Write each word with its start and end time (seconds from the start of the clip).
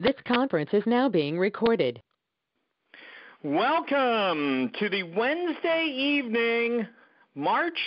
This 0.00 0.16
conference 0.26 0.70
is 0.72 0.82
now 0.86 1.08
being 1.08 1.38
recorded. 1.38 2.02
Welcome 3.44 4.72
to 4.80 4.88
the 4.88 5.04
Wednesday 5.16 5.84
evening, 5.84 6.88
March 7.36 7.78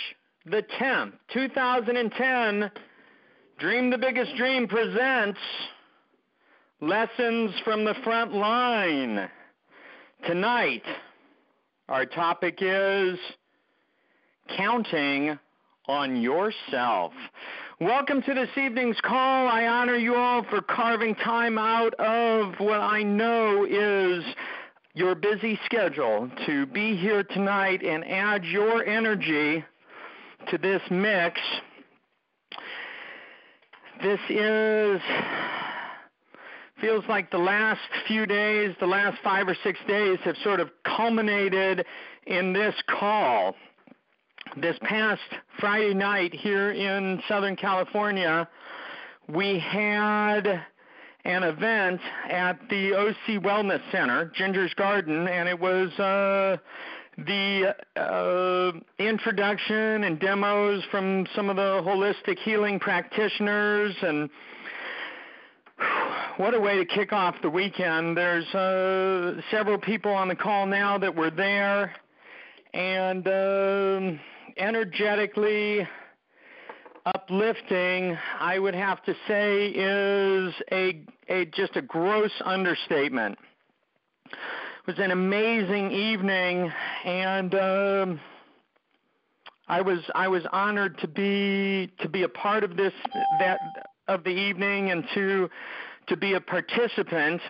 the 0.46 0.64
10th, 0.80 1.12
2010. 1.34 2.70
Dream 3.58 3.90
the 3.90 3.98
Biggest 3.98 4.34
Dream 4.36 4.66
presents 4.66 5.38
Lessons 6.80 7.50
from 7.62 7.84
the 7.84 7.94
Front 8.02 8.32
Line. 8.32 9.28
Tonight, 10.26 10.84
our 11.90 12.06
topic 12.06 12.60
is 12.62 13.18
counting 14.56 15.38
on 15.86 16.16
yourself. 16.16 17.12
Welcome 17.80 18.22
to 18.22 18.34
this 18.34 18.48
evening's 18.56 19.00
call. 19.02 19.46
I 19.46 19.68
honor 19.68 19.94
you 19.94 20.16
all 20.16 20.42
for 20.50 20.60
carving 20.60 21.14
time 21.14 21.58
out 21.58 21.94
of 21.94 22.54
what 22.58 22.80
I 22.80 23.04
know 23.04 23.64
is 23.70 24.24
your 24.94 25.14
busy 25.14 25.60
schedule 25.64 26.28
to 26.44 26.66
be 26.66 26.96
here 26.96 27.22
tonight 27.22 27.84
and 27.84 28.04
add 28.04 28.44
your 28.44 28.84
energy 28.84 29.64
to 30.50 30.58
this 30.58 30.82
mix. 30.90 31.40
This 34.02 34.18
is 34.28 35.00
feels 36.80 37.04
like 37.08 37.30
the 37.30 37.38
last 37.38 37.80
few 38.08 38.26
days, 38.26 38.74
the 38.80 38.86
last 38.86 39.18
5 39.22 39.46
or 39.46 39.56
6 39.62 39.78
days 39.86 40.18
have 40.24 40.36
sort 40.42 40.58
of 40.58 40.70
culminated 40.84 41.86
in 42.26 42.52
this 42.52 42.74
call 42.88 43.54
this 44.60 44.78
past 44.82 45.20
Friday 45.60 45.94
night 45.94 46.34
here 46.34 46.72
in 46.72 47.22
Southern 47.28 47.56
California, 47.56 48.48
we 49.28 49.58
had 49.58 50.46
an 51.24 51.42
event 51.42 52.00
at 52.28 52.58
the 52.70 52.94
OC 52.94 53.42
Wellness 53.42 53.80
Center, 53.92 54.32
Ginger's 54.34 54.72
Garden, 54.74 55.28
and 55.28 55.48
it 55.48 55.58
was 55.58 55.90
uh, 55.98 56.56
the 57.18 57.74
uh, 57.96 58.72
introduction 58.98 60.04
and 60.04 60.18
demos 60.18 60.82
from 60.90 61.26
some 61.34 61.50
of 61.50 61.56
the 61.56 61.82
holistic 61.84 62.38
healing 62.38 62.78
practitioners 62.78 63.94
and 64.02 64.30
what 66.36 66.54
a 66.54 66.60
way 66.60 66.78
to 66.78 66.84
kick 66.84 67.12
off 67.12 67.34
the 67.42 67.50
weekend. 67.50 68.16
There's 68.16 68.46
uh, 68.54 69.40
several 69.50 69.78
people 69.78 70.12
on 70.12 70.28
the 70.28 70.36
call 70.36 70.66
now 70.66 70.96
that 70.98 71.14
were 71.14 71.30
there, 71.30 71.94
and 72.72 73.26
um, 73.26 74.20
energetically 74.58 75.86
uplifting, 77.14 78.16
I 78.38 78.58
would 78.58 78.74
have 78.74 79.02
to 79.04 79.14
say, 79.26 79.68
is 79.68 80.54
a, 80.72 81.02
a 81.28 81.46
just 81.46 81.76
a 81.76 81.82
gross 81.82 82.32
understatement. 82.44 83.38
It 84.26 84.86
was 84.86 84.98
an 84.98 85.10
amazing 85.10 85.90
evening, 85.90 86.70
and 87.04 87.54
um, 87.54 88.20
I 89.68 89.80
was 89.82 90.00
I 90.14 90.28
was 90.28 90.42
honored 90.52 90.98
to 90.98 91.08
be 91.08 91.90
to 92.00 92.08
be 92.08 92.22
a 92.22 92.28
part 92.28 92.64
of 92.64 92.76
this 92.76 92.92
that 93.38 93.60
of 94.08 94.24
the 94.24 94.30
evening 94.30 94.90
and 94.90 95.04
to 95.14 95.48
to 96.08 96.16
be 96.16 96.34
a 96.34 96.40
participant. 96.40 97.40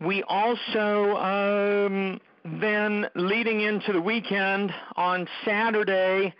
We 0.00 0.22
also 0.22 1.16
um, 1.16 2.20
then 2.44 3.06
leading 3.16 3.62
into 3.62 3.92
the 3.92 4.00
weekend 4.00 4.72
on 4.94 5.26
Saturday 5.44 6.32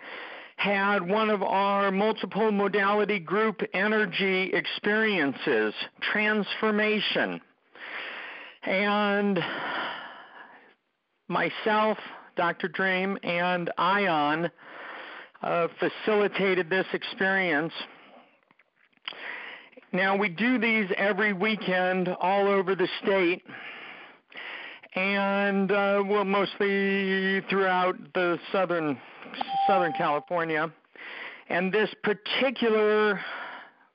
had 0.56 1.08
one 1.08 1.30
of 1.30 1.42
our 1.42 1.90
multiple 1.90 2.52
modality 2.52 3.18
group 3.18 3.60
energy 3.74 4.52
experiences, 4.52 5.74
transformation. 6.00 7.40
And 8.62 9.40
myself, 11.28 11.98
Dr. 12.36 12.68
Dream, 12.68 13.18
and 13.22 13.70
Ion 13.78 14.50
uh, 15.42 15.68
facilitated 15.78 16.70
this 16.70 16.86
experience. 16.92 17.72
Now, 19.92 20.16
we 20.16 20.28
do 20.28 20.58
these 20.58 20.90
every 20.96 21.32
weekend 21.32 22.08
all 22.20 22.46
over 22.46 22.74
the 22.74 22.88
state 23.02 23.42
and 24.94 25.70
uh, 25.70 26.02
well, 26.06 26.24
mostly 26.24 27.40
throughout 27.48 27.96
the 28.14 28.38
southern 28.52 28.98
Southern 29.66 29.92
California. 29.92 30.72
And 31.48 31.72
this 31.72 31.90
particular 32.02 33.20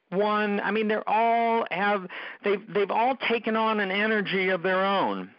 one, 0.10 0.60
I 0.62 0.72
mean, 0.72 0.88
they're 0.88 1.08
all 1.08 1.66
have 1.72 2.08
they've 2.44 2.62
they've 2.74 2.92
all 2.92 3.18
taken 3.30 3.56
on 3.56 3.80
an 3.80 3.92
energy 3.92 4.50
of 4.50 4.64
their 4.64 4.86
own. 4.86 5.30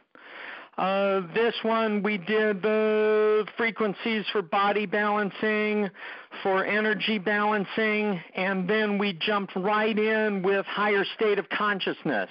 Uh, 0.77 1.23
this 1.35 1.55
one 1.63 2.03
we 2.03 2.19
did 2.19 2.61
the 2.61 3.47
frequencies 3.57 4.25
for 4.33 4.43
body 4.43 4.87
balancing, 4.87 5.89
for 6.43 6.65
energy 6.65 7.19
balancing, 7.19 8.21
and 8.35 8.69
then 8.69 8.99
we 8.99 9.13
jumped 9.13 9.55
right 9.55 9.99
in 9.99 10.43
with 10.43 10.67
higher 10.67 11.05
state 11.15 11.39
of 11.39 11.49
consciousness 11.49 12.29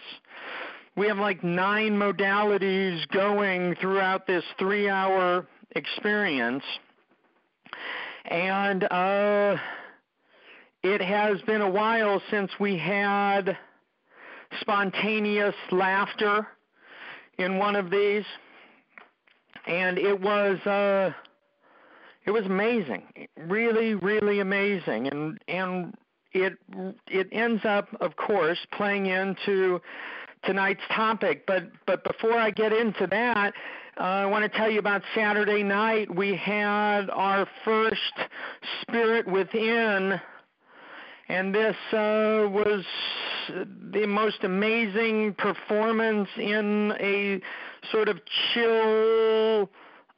we 0.96 1.08
have 1.08 1.18
like 1.18 1.44
nine 1.44 1.94
modalities 1.94 3.08
going 3.10 3.76
throughout 3.76 4.28
this 4.28 4.44
three 4.60 4.90
hour 4.90 5.48
experience. 5.76 6.64
And 8.26 8.84
uh, 8.84 9.58
it 10.84 11.02
has 11.02 11.42
been 11.42 11.62
a 11.62 11.70
while 11.70 12.22
since 12.30 12.52
we 12.60 12.78
had 12.78 13.58
spontaneous 14.62 15.56
laughter 15.72 16.48
in 17.38 17.58
one 17.58 17.76
of 17.76 17.90
these. 17.90 18.26
And 19.66 19.98
it 19.98 20.20
was 20.20 20.60
uh, 20.68 21.14
it 22.26 22.32
was 22.32 22.46
amazing, 22.46 23.04
really, 23.38 23.96
really 23.96 24.40
amazing, 24.40 25.08
and 25.08 25.40
and 25.48 25.94
it 26.32 26.54
it 27.08 27.28
ends 27.32 27.64
up, 27.66 27.88
of 28.00 28.16
course, 28.16 28.58
playing 28.72 29.08
into 29.08 29.82
tonight's 30.46 30.82
topic. 30.92 31.46
But 31.46 31.70
but 31.86 32.04
before 32.04 32.38
I 32.38 32.50
get 32.50 32.72
into 32.72 33.08
that, 33.08 33.54
uh, 34.00 34.04
I 34.04 34.26
want 34.26 34.50
to 34.50 34.58
tell 34.58 34.70
you 34.70 34.80
about 34.80 35.02
Saturday 35.14 35.64
night. 35.64 36.14
We 36.14 36.36
had 36.36 37.10
our 37.10 37.48
first 37.66 38.14
Spirit 38.82 39.28
Within, 39.28 40.20
and 41.28 41.54
this 41.54 41.76
uh, 41.92 42.48
was 42.50 42.86
the 43.50 44.06
most 44.08 44.44
amazing 44.44 45.34
performance 45.34 46.30
in 46.38 46.94
a 47.00 47.42
sort 47.92 48.10
of 48.10 48.20
chill, 48.54 49.70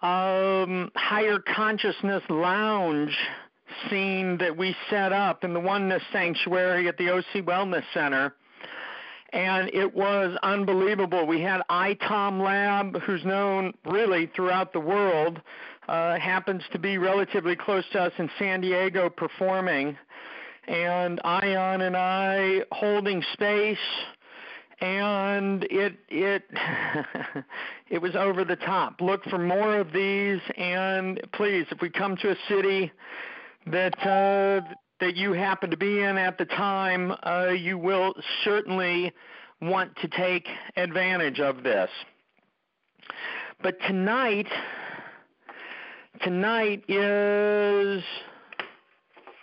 um, 0.01 0.91
higher 0.95 1.39
consciousness 1.39 2.23
lounge 2.29 3.17
scene 3.89 4.37
that 4.37 4.55
we 4.55 4.75
set 4.89 5.11
up 5.11 5.43
in 5.43 5.53
the 5.53 5.59
Oneness 5.59 6.03
Sanctuary 6.11 6.87
at 6.87 6.97
the 6.97 7.09
OC 7.09 7.43
Wellness 7.45 7.83
Center 7.93 8.33
and 9.35 9.69
it 9.73 9.93
was 9.93 10.37
unbelievable. 10.43 11.27
We 11.27 11.41
had 11.41 11.61
ITOM 11.69 12.41
Lab, 12.41 13.01
who's 13.01 13.23
known 13.25 13.73
really 13.85 14.31
throughout 14.33 14.71
the 14.71 14.79
world, 14.79 15.41
uh, 15.89 16.17
happens 16.17 16.63
to 16.71 16.79
be 16.79 16.97
relatively 16.97 17.55
close 17.55 17.83
to 17.91 17.99
us 17.99 18.13
in 18.17 18.29
San 18.39 18.61
Diego 18.61 19.09
performing, 19.09 19.97
and 20.67 21.21
Ion 21.23 21.81
and 21.81 21.95
I 21.95 22.61
holding 22.71 23.23
space, 23.33 23.77
and 24.81 25.63
it 25.69 25.97
it 26.09 26.43
it 27.89 28.01
was 28.01 28.15
over 28.15 28.43
the 28.43 28.55
top. 28.55 29.01
Look 29.01 29.23
for 29.25 29.37
more 29.37 29.79
of 29.79 29.91
these, 29.91 30.39
and 30.57 31.21
please, 31.33 31.65
if 31.71 31.81
we 31.81 31.89
come 31.89 32.17
to 32.17 32.31
a 32.31 32.35
city 32.47 32.91
that 33.67 33.97
uh, 33.99 34.61
that 34.99 35.15
you 35.15 35.33
happen 35.33 35.69
to 35.69 35.77
be 35.77 36.01
in 36.01 36.17
at 36.17 36.37
the 36.37 36.45
time, 36.45 37.13
uh, 37.23 37.49
you 37.49 37.77
will 37.77 38.13
certainly 38.43 39.11
want 39.61 39.95
to 39.97 40.07
take 40.07 40.47
advantage 40.75 41.39
of 41.39 41.63
this. 41.63 41.89
But 43.61 43.79
tonight, 43.87 44.47
tonight 46.21 46.83
is 46.87 48.03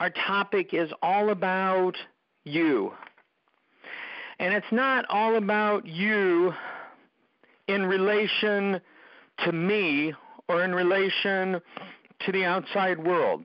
our 0.02 0.10
topic 0.10 0.74
is 0.74 0.90
all 1.00 1.30
about 1.30 1.96
you. 2.42 2.92
And 4.40 4.52
it's 4.52 4.72
not 4.72 5.04
all 5.08 5.36
about 5.36 5.86
you 5.86 6.52
in 7.68 7.86
relation 7.86 8.80
to 9.44 9.52
me 9.52 10.12
or 10.48 10.64
in 10.64 10.74
relation 10.74 11.60
to 12.18 12.32
the 12.32 12.44
outside 12.44 12.98
world. 12.98 13.44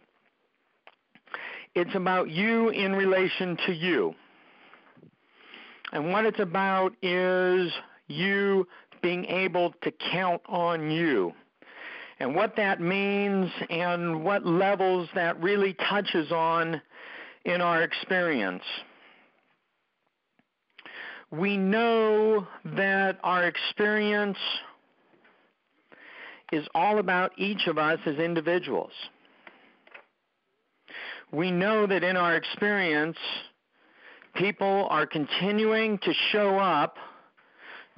It's 1.75 1.93
about 1.93 2.31
you 2.31 2.69
in 2.69 2.95
relation 2.95 3.55
to 3.67 3.71
you. 3.71 4.15
And 5.91 6.11
what 6.11 6.25
it's 6.25 6.39
about 6.39 6.93
is 7.03 7.71
you 8.07 8.67
being 9.03 9.25
able 9.25 9.75
to 9.83 9.91
count 10.11 10.41
on 10.47 10.89
you. 10.89 11.33
And 12.19 12.35
what 12.35 12.55
that 12.55 12.81
means 12.81 13.51
and 13.69 14.23
what 14.23 14.45
levels 14.45 15.07
that 15.13 15.41
really 15.41 15.73
touches 15.73 16.31
on 16.31 16.81
in 17.45 17.61
our 17.61 17.83
experience. 17.83 18.63
we 21.31 21.57
know 21.57 22.47
that 22.63 23.17
our 23.23 23.45
experience 23.45 24.37
is 26.51 26.65
all 26.73 26.99
about 26.99 27.31
each 27.37 27.67
of 27.67 27.77
us 27.77 27.99
as 28.05 28.15
individuals. 28.15 28.91
We 31.31 31.51
know 31.51 31.85
that 31.85 32.03
in 32.03 32.15
our 32.15 32.35
experience, 32.35 33.17
people 34.35 34.87
are 34.89 35.05
continuing 35.05 35.97
to 35.99 36.13
show 36.31 36.57
up 36.57 36.95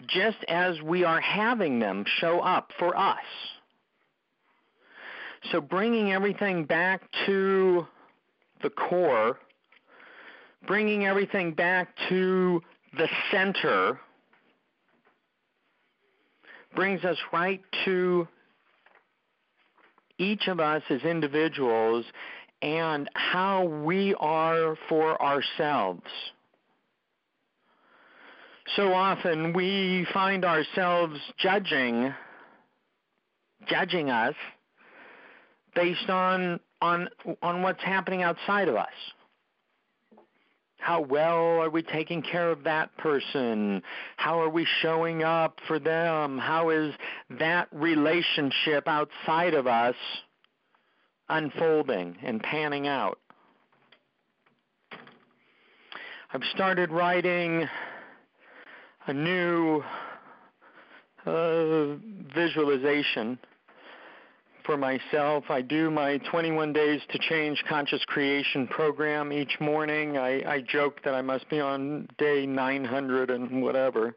just 0.08 0.44
as 0.48 0.82
we 0.82 1.04
are 1.04 1.22
having 1.22 1.78
them 1.78 2.06
show 2.20 2.40
up 2.40 2.72
for 2.80 2.98
us. 2.98 3.18
So 5.52 5.62
bringing 5.62 6.12
everything 6.12 6.66
back 6.66 7.02
to 7.26 7.88
the 8.62 8.70
core, 8.70 9.38
bringing 10.68 11.06
everything 11.06 11.54
back 11.54 11.90
to 12.10 12.62
the 12.98 13.08
center, 13.32 14.00
brings 16.76 17.04
us 17.04 17.18
right 17.32 17.62
to 17.86 18.28
each 20.18 20.48
of 20.48 20.60
us 20.60 20.84
as 20.90 21.02
individuals 21.02 22.06
and 22.62 23.10
how 23.14 23.64
we 23.64 24.14
are 24.20 24.76
for 24.90 25.20
ourselves. 25.22 26.04
So 28.76 28.94
often 28.94 29.54
we 29.54 30.06
find 30.14 30.46
ourselves 30.46 31.20
judging 31.38 32.14
judging 33.68 34.10
us 34.10 34.36
based 35.76 36.10
on 36.10 36.60
on 36.82 37.10
on 37.42 37.62
what's 37.62 37.84
happening 37.84 38.24
outside 38.24 38.68
of 38.68 38.76
us. 38.76 38.88
How 40.78 41.02
well 41.02 41.62
are 41.62 41.70
we 41.70 41.82
taking 41.84 42.22
care 42.22 42.50
of 42.52 42.64
that 42.64 42.96
person? 42.98 43.84
How 44.16 44.40
are 44.40 44.50
we 44.50 44.66
showing 44.82 45.24
up 45.24 45.60
for 45.68 45.78
them? 45.78 46.38
How 46.38 46.70
is 46.70 46.94
that 47.32 47.68
relationship 47.74 48.88
outside 48.88 49.54
of 49.54 49.68
us 49.68 49.96
unfolding 51.28 52.16
and 52.24 52.42
panning 52.42 52.88
out? 52.88 53.20
I've 56.32 56.44
started 56.54 56.92
writing 56.92 57.68
a 59.06 59.14
new 59.14 59.84
uh, 61.26 61.96
visualization 62.34 63.38
for 64.70 64.78
myself. 64.78 65.46
I 65.50 65.64
do 65.64 65.90
my 65.90 66.20
21 66.30 66.74
Days 66.74 67.02
to 67.10 67.18
Change 67.18 67.64
Conscious 67.68 68.06
Creation 68.06 68.68
program 68.68 69.34
each 69.34 69.60
morning. 69.60 70.16
I, 70.16 70.44
I 70.48 70.62
joke 70.62 71.02
that 71.04 71.16
I 71.16 71.24
must 71.24 71.50
be 71.50 71.60
on 71.60 72.08
day 72.20 72.46
900 72.46 73.32
and 73.32 73.64
whatever. 73.64 74.16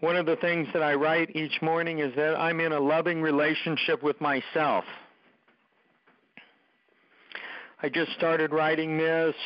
One 0.00 0.16
of 0.16 0.26
the 0.26 0.34
things 0.34 0.66
that 0.72 0.82
I 0.82 0.94
write 0.94 1.36
each 1.36 1.62
morning 1.62 2.00
is 2.00 2.12
that 2.16 2.34
I'm 2.36 2.58
in 2.58 2.72
a 2.72 2.80
loving 2.80 3.22
relationship 3.22 4.02
with 4.02 4.20
myself. 4.20 4.82
I 7.84 7.88
just 7.90 8.10
started 8.14 8.50
writing 8.50 8.98
this 8.98 9.36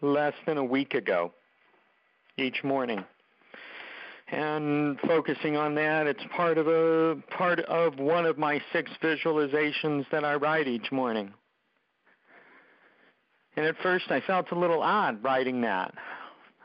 less 0.00 0.32
than 0.46 0.56
a 0.56 0.64
week 0.64 0.94
ago 0.94 1.32
each 2.38 2.64
morning 2.64 3.04
and 4.32 4.98
focusing 5.06 5.56
on 5.56 5.74
that. 5.74 6.06
It's 6.06 6.22
part 6.34 6.56
of 6.56 6.66
a 6.66 7.16
part 7.36 7.60
of 7.60 7.98
one 7.98 8.24
of 8.24 8.38
my 8.38 8.60
six 8.72 8.90
visualizations 9.02 10.06
that 10.10 10.24
I 10.24 10.34
write 10.34 10.66
each 10.66 10.90
morning. 10.90 11.32
And 13.54 13.66
at 13.66 13.76
first 13.82 14.10
I 14.10 14.20
felt 14.20 14.50
a 14.50 14.58
little 14.58 14.82
odd 14.82 15.22
writing 15.22 15.60
that. 15.60 15.92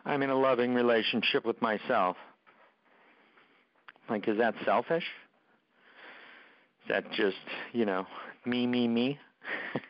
I'm 0.06 0.24
in 0.24 0.30
a 0.30 0.36
loving 0.36 0.74
relationship 0.74 1.46
with 1.46 1.62
myself. 1.62 2.16
Like, 4.10 4.25
is 4.30 4.38
that 4.38 4.56
selfish? 4.64 5.04
Is 6.86 6.90
that 6.90 7.12
just, 7.12 7.36
you 7.74 7.84
know, 7.86 8.08
me, 8.46 8.66
me, 8.66 8.88
me? 8.88 9.19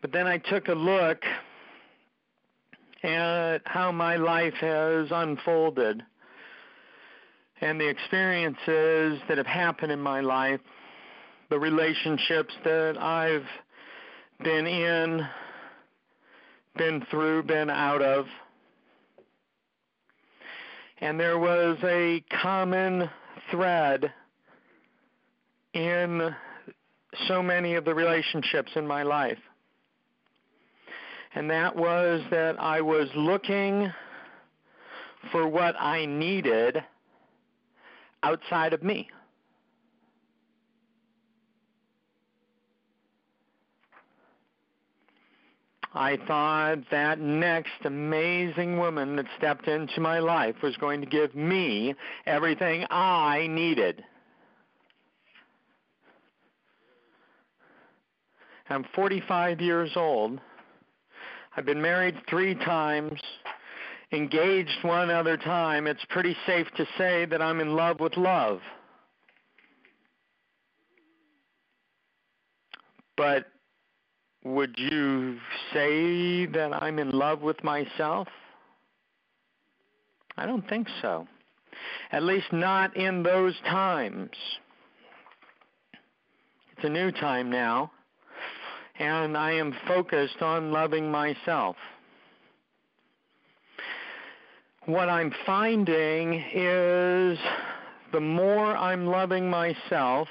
but 0.00 0.10
then 0.12 0.26
I 0.26 0.38
took 0.38 0.66
a 0.66 0.74
look 0.74 1.22
at 3.04 3.60
how 3.66 3.92
my 3.92 4.16
life 4.16 4.54
has 4.54 5.08
unfolded 5.10 6.02
and 7.60 7.80
the 7.80 7.88
experiences 7.88 9.20
that 9.28 9.36
have 9.36 9.46
happened 9.46 9.92
in 9.92 10.00
my 10.00 10.20
life, 10.20 10.60
the 11.50 11.58
relationships 11.58 12.52
that 12.64 12.96
I've 12.98 13.46
been 14.42 14.66
in, 14.66 15.26
been 16.76 17.04
through, 17.10 17.44
been 17.44 17.70
out 17.70 18.02
of. 18.02 18.26
And 20.98 21.20
there 21.20 21.38
was 21.38 21.76
a 21.84 22.24
common 22.42 23.10
thread 23.50 24.12
in 25.74 26.34
so 27.28 27.42
many 27.42 27.74
of 27.74 27.84
the 27.84 27.94
relationships 27.94 28.72
in 28.76 28.86
my 28.86 29.02
life 29.02 29.38
and 31.34 31.50
that 31.50 31.74
was 31.74 32.22
that 32.30 32.60
I 32.60 32.80
was 32.80 33.08
looking 33.16 33.92
for 35.32 35.48
what 35.48 35.74
I 35.80 36.06
needed 36.06 36.82
outside 38.22 38.72
of 38.72 38.82
me. 38.82 39.08
I 45.96 46.18
thought 46.26 46.78
that 46.90 47.20
next 47.20 47.84
amazing 47.84 48.78
woman 48.78 49.14
that 49.16 49.26
stepped 49.38 49.68
into 49.68 50.00
my 50.00 50.18
life 50.18 50.56
was 50.60 50.76
going 50.76 51.00
to 51.00 51.06
give 51.06 51.36
me 51.36 51.94
everything 52.26 52.84
I 52.90 53.46
needed. 53.48 54.02
I'm 58.68 58.84
45 58.94 59.60
years 59.60 59.92
old 59.94 60.40
I've 61.56 61.64
been 61.64 61.80
married 61.80 62.16
three 62.28 62.56
times, 62.56 63.20
engaged 64.10 64.82
one 64.82 65.10
other 65.10 65.36
time. 65.36 65.86
It's 65.86 66.04
pretty 66.08 66.36
safe 66.46 66.66
to 66.76 66.86
say 66.98 67.26
that 67.26 67.40
I'm 67.40 67.60
in 67.60 67.76
love 67.76 68.00
with 68.00 68.16
love. 68.16 68.60
But 73.16 73.46
would 74.44 74.74
you 74.76 75.38
say 75.72 76.46
that 76.46 76.70
I'm 76.82 76.98
in 76.98 77.10
love 77.10 77.40
with 77.40 77.62
myself? 77.62 78.26
I 80.36 80.46
don't 80.46 80.68
think 80.68 80.88
so. 81.00 81.28
At 82.10 82.24
least 82.24 82.52
not 82.52 82.96
in 82.96 83.22
those 83.22 83.54
times. 83.64 84.30
It's 86.76 86.84
a 86.84 86.88
new 86.88 87.12
time 87.12 87.48
now 87.48 87.92
and 88.98 89.36
I 89.36 89.52
am 89.52 89.74
focused 89.86 90.40
on 90.40 90.70
loving 90.72 91.10
myself. 91.10 91.76
What 94.86 95.08
I'm 95.08 95.32
finding 95.46 96.34
is 96.52 97.38
the 98.12 98.20
more 98.20 98.76
I'm 98.76 99.06
loving 99.06 99.48
myself, 99.48 100.28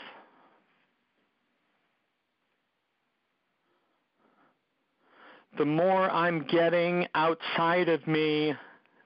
the 5.57 5.65
more 5.65 6.09
I'm 6.09 6.43
getting 6.43 7.07
outside 7.15 7.89
of 7.89 8.05
me 8.07 8.53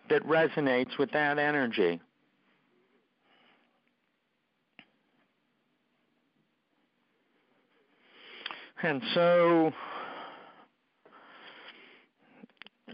that 0.10 0.24
resonates 0.24 0.98
with 0.98 1.12
that 1.12 1.40
energy. 1.40 2.00
And 8.84 9.02
so, 9.16 9.74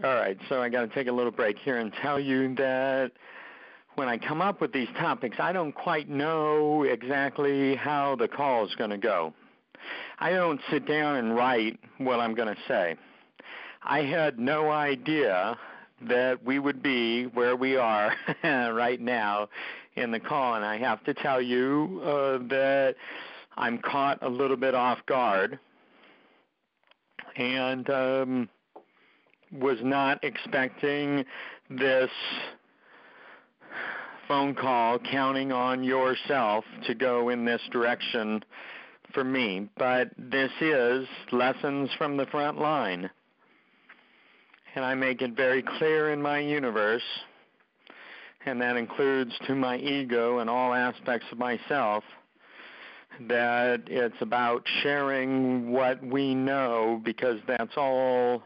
all 0.02 0.14
right, 0.14 0.38
so 0.48 0.62
I 0.62 0.70
got 0.70 0.80
to 0.80 0.88
take 0.88 1.08
a 1.08 1.12
little 1.12 1.30
break 1.30 1.58
here 1.58 1.76
and 1.76 1.92
tell 2.00 2.18
you 2.18 2.54
that 2.54 3.12
when 3.94 4.08
I 4.08 4.16
come 4.16 4.40
up 4.40 4.62
with 4.62 4.72
these 4.72 4.88
topics, 4.98 5.36
I 5.38 5.52
don't 5.52 5.72
quite 5.72 6.08
know 6.08 6.84
exactly 6.84 7.74
how 7.76 8.16
the 8.16 8.26
call 8.26 8.66
is 8.66 8.74
going 8.76 8.90
to 8.90 8.98
go. 8.98 9.34
I 10.18 10.30
don't 10.30 10.58
sit 10.70 10.86
down 10.86 11.16
and 11.16 11.36
write 11.36 11.78
what 11.98 12.18
I'm 12.18 12.34
going 12.34 12.48
to 12.48 12.60
say. 12.66 12.96
I 13.82 14.00
had 14.00 14.38
no 14.38 14.70
idea 14.70 15.58
that 16.08 16.42
we 16.42 16.58
would 16.58 16.82
be 16.82 17.24
where 17.24 17.56
we 17.56 17.76
are 17.76 18.14
right 18.42 19.00
now 19.00 19.50
in 19.96 20.10
the 20.10 20.20
call, 20.20 20.54
and 20.54 20.64
I 20.64 20.78
have 20.78 21.04
to 21.04 21.12
tell 21.12 21.42
you 21.42 22.00
uh, 22.02 22.38
that 22.48 22.94
I'm 23.56 23.78
caught 23.78 24.22
a 24.22 24.28
little 24.28 24.56
bit 24.56 24.74
off 24.74 25.04
guard 25.06 25.58
and 27.36 27.88
um, 27.90 28.48
was 29.52 29.78
not 29.82 30.22
expecting 30.22 31.24
this 31.70 32.10
phone 34.28 34.54
call 34.54 34.98
counting 34.98 35.52
on 35.52 35.84
yourself 35.84 36.64
to 36.86 36.94
go 36.94 37.28
in 37.28 37.44
this 37.44 37.60
direction 37.70 38.42
for 39.12 39.24
me, 39.24 39.68
but 39.76 40.10
this 40.18 40.50
is 40.60 41.06
Lessons 41.30 41.90
from 41.96 42.16
the 42.16 42.26
Front 42.26 42.58
Line. 42.58 43.08
And 44.74 44.84
I 44.84 44.94
make 44.94 45.22
it 45.22 45.36
very 45.36 45.62
clear 45.62 46.12
in 46.12 46.20
my 46.20 46.40
universe, 46.40 47.02
and 48.44 48.60
that 48.60 48.76
includes 48.76 49.32
to 49.46 49.54
my 49.54 49.76
ego 49.76 50.38
and 50.38 50.50
all 50.50 50.74
aspects 50.74 51.26
of 51.30 51.38
myself, 51.38 52.02
that 53.28 53.82
it's 53.86 54.20
about 54.20 54.62
sharing 54.82 55.70
what 55.72 56.04
we 56.04 56.34
know 56.34 57.00
because 57.04 57.38
that's 57.46 57.76
all 57.76 58.42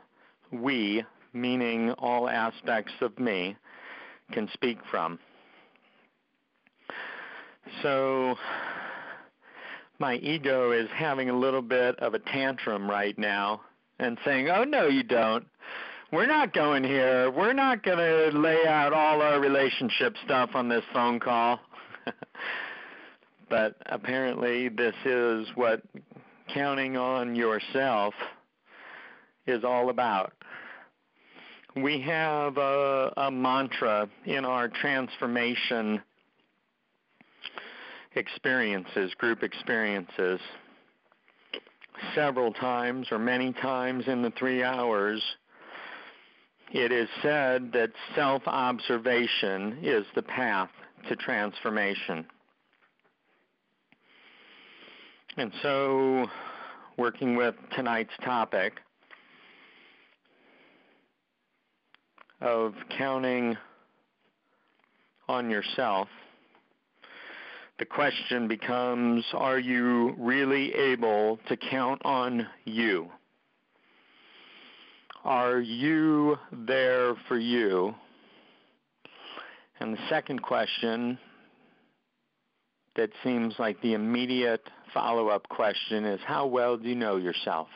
we, 0.52 1.04
meaning 1.32 1.92
all 1.92 2.28
aspects 2.28 2.92
of 3.00 3.18
me, 3.18 3.56
can 4.32 4.48
speak 4.52 4.78
from. 4.90 5.18
So 7.82 8.36
my 9.98 10.16
ego 10.16 10.72
is 10.72 10.88
having 10.94 11.30
a 11.30 11.38
little 11.38 11.62
bit 11.62 11.98
of 11.98 12.14
a 12.14 12.18
tantrum 12.18 12.88
right 12.88 13.18
now 13.18 13.62
and 13.98 14.18
saying, 14.24 14.48
"Oh 14.48 14.64
no, 14.64 14.86
you 14.86 15.02
don't. 15.02 15.46
We're 16.10 16.26
not 16.26 16.54
going 16.54 16.84
here. 16.84 17.30
We're 17.30 17.52
not 17.52 17.82
going 17.82 17.98
to 17.98 18.38
lay 18.38 18.66
out 18.66 18.94
all 18.94 19.20
our 19.20 19.40
relationship 19.40 20.16
stuff 20.24 20.50
on 20.54 20.68
this 20.68 20.84
phone 20.92 21.20
call." 21.20 21.60
but 23.48 23.76
apparently 23.86 24.68
this 24.68 24.94
is 25.04 25.48
what 25.54 25.82
counting 26.52 26.96
on 26.96 27.34
yourself 27.34 28.14
is 29.46 29.64
all 29.64 29.90
about. 29.90 30.32
We 31.76 32.00
have 32.02 32.56
a, 32.56 33.12
a 33.16 33.30
mantra 33.30 34.08
in 34.24 34.44
our 34.44 34.68
transformation 34.68 36.02
experiences, 38.14 39.12
group 39.14 39.42
experiences, 39.42 40.40
several 42.14 42.52
times 42.52 43.08
or 43.10 43.18
many 43.18 43.52
times 43.52 44.04
in 44.06 44.22
the 44.22 44.32
three 44.38 44.62
hours, 44.62 45.22
it 46.72 46.92
is 46.92 47.08
said 47.22 47.72
that 47.72 47.90
self 48.14 48.42
observation 48.46 49.78
is 49.82 50.04
the 50.14 50.22
path 50.22 50.70
to 51.08 51.16
transformation. 51.16 52.26
And 55.38 55.52
so, 55.62 56.26
working 56.96 57.36
with 57.36 57.54
tonight's 57.76 58.12
topic 58.24 58.74
of 62.40 62.74
counting 62.96 63.56
on 65.28 65.48
yourself 65.48 66.08
the 67.78 67.84
question 67.84 68.48
becomes 68.48 69.24
are 69.32 69.60
you 69.60 70.16
really 70.18 70.74
able 70.74 71.38
to 71.46 71.56
count 71.56 72.02
on 72.04 72.44
you? 72.64 73.08
Are 75.24 75.60
you 75.60 76.36
there 76.50 77.14
for 77.28 77.38
you? 77.38 77.94
And 79.78 79.94
the 79.94 80.08
second 80.08 80.42
question 80.42 81.18
that 82.98 83.10
seems 83.22 83.54
like 83.60 83.80
the 83.80 83.94
immediate 83.94 84.68
follow 84.92 85.28
up 85.28 85.48
question 85.48 86.04
is 86.04 86.20
how 86.26 86.46
well 86.46 86.76
do 86.76 86.88
you 86.88 86.96
know 86.96 87.16
yourself? 87.16 87.68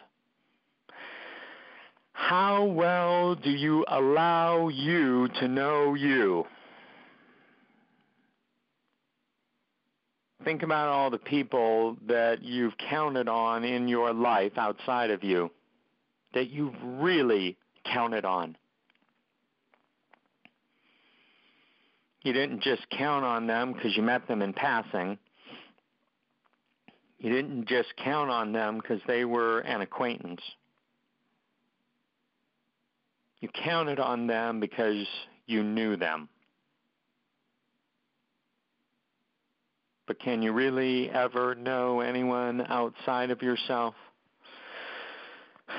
How 2.12 2.64
well 2.64 3.36
do 3.36 3.50
you 3.50 3.84
allow 3.86 4.66
you 4.66 5.28
to 5.38 5.46
know 5.46 5.94
you? 5.94 6.44
Think 10.44 10.64
about 10.64 10.88
all 10.88 11.08
the 11.08 11.18
people 11.18 11.96
that 12.08 12.42
you've 12.42 12.74
counted 12.90 13.28
on 13.28 13.62
in 13.62 13.86
your 13.86 14.12
life 14.12 14.58
outside 14.58 15.10
of 15.10 15.22
you, 15.22 15.52
that 16.34 16.50
you've 16.50 16.74
really 16.82 17.56
counted 17.84 18.24
on. 18.24 18.56
You 22.22 22.32
didn't 22.32 22.62
just 22.62 22.82
count 22.90 23.24
on 23.24 23.46
them 23.46 23.72
because 23.72 23.96
you 23.96 24.02
met 24.02 24.28
them 24.28 24.42
in 24.42 24.52
passing. 24.52 25.18
You 27.18 27.30
didn't 27.30 27.66
just 27.66 27.88
count 28.02 28.30
on 28.30 28.52
them 28.52 28.78
because 28.78 29.00
they 29.06 29.24
were 29.24 29.60
an 29.60 29.80
acquaintance. 29.80 30.40
You 33.40 33.48
counted 33.48 33.98
on 33.98 34.28
them 34.28 34.60
because 34.60 35.06
you 35.46 35.64
knew 35.64 35.96
them. 35.96 36.28
But 40.06 40.20
can 40.20 40.42
you 40.42 40.52
really 40.52 41.10
ever 41.10 41.54
know 41.54 42.00
anyone 42.00 42.60
outside 42.68 43.30
of 43.30 43.42
yourself? 43.42 43.94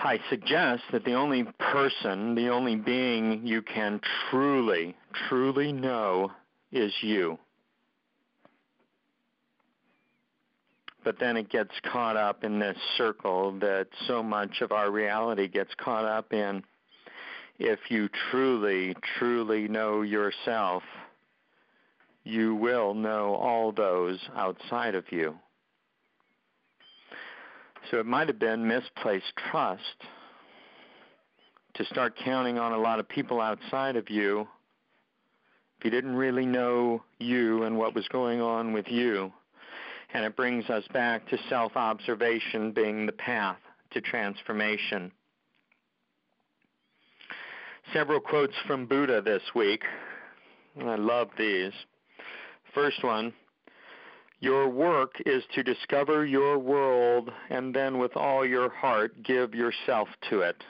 I 0.02 0.20
suggest 0.30 0.84
that 0.92 1.06
the 1.06 1.14
only 1.14 1.44
person, 1.60 2.36
the 2.36 2.50
only 2.50 2.76
being 2.76 3.46
you 3.46 3.62
can 3.62 4.02
truly, 4.30 4.96
truly 5.30 5.72
know 5.72 6.32
is 6.72 6.94
you. 7.02 7.38
But 11.04 11.20
then 11.20 11.38
it 11.38 11.50
gets 11.50 11.72
caught 11.92 12.16
up 12.16 12.44
in 12.44 12.60
this 12.60 12.78
circle 12.98 13.52
that 13.60 13.88
so 14.08 14.24
much 14.24 14.62
of 14.62 14.72
our 14.72 14.90
reality 14.90 15.48
gets 15.48 15.74
caught 15.76 16.06
up 16.06 16.32
in. 16.34 16.64
If 17.60 17.80
you 17.90 18.10
truly, 18.32 18.96
truly 19.18 19.68
know 19.68 20.02
yourself, 20.02 20.84
you 22.24 22.56
will 22.56 22.94
know 22.94 23.36
all 23.36 23.72
those 23.72 24.20
outside 24.36 24.96
of 24.96 25.12
you. 25.12 25.36
So 27.92 28.00
it 28.00 28.06
might 28.06 28.28
have 28.28 28.40
been 28.40 28.68
misplaced 28.68 29.34
trust 29.52 29.82
to 31.76 31.86
start 31.86 32.16
counting 32.24 32.58
on 32.58 32.72
a 32.72 32.78
lot 32.78 33.00
of 33.00 33.10
people 33.10 33.42
outside 33.42 33.96
of 33.96 34.10
you 34.10 34.48
if 35.78 35.86
you 35.86 35.92
didn't 35.92 36.16
really 36.16 36.46
know 36.46 37.04
you 37.20 37.64
and 37.64 37.78
what 37.78 37.94
was 37.94 38.08
going 38.08 38.40
on 38.40 38.72
with 38.72 38.88
you. 38.88 39.32
And 40.14 40.24
it 40.24 40.36
brings 40.36 40.70
us 40.70 40.84
back 40.94 41.28
to 41.30 41.38
self 41.50 41.76
observation 41.76 42.72
being 42.72 43.06
the 43.06 43.12
path 43.12 43.58
to 43.92 44.00
transformation. 44.00 45.12
Several 47.92 48.20
quotes 48.20 48.54
from 48.66 48.86
Buddha 48.86 49.22
this 49.22 49.42
week. 49.56 49.84
I 50.80 50.96
love 50.96 51.30
these. 51.38 51.74
First 52.74 53.04
one 53.04 53.34
Your 54.44 54.68
work 54.68 55.22
is 55.26 55.42
to 55.56 55.64
discover 55.64 56.26
your 56.26 56.60
world 56.60 57.32
and 57.50 57.74
then 57.74 57.98
with 57.98 58.18
all 58.18 58.46
your 58.46 58.70
heart 58.70 59.24
give 59.24 59.56
yourself 59.56 60.10
to 60.30 60.42
it. 60.42 60.62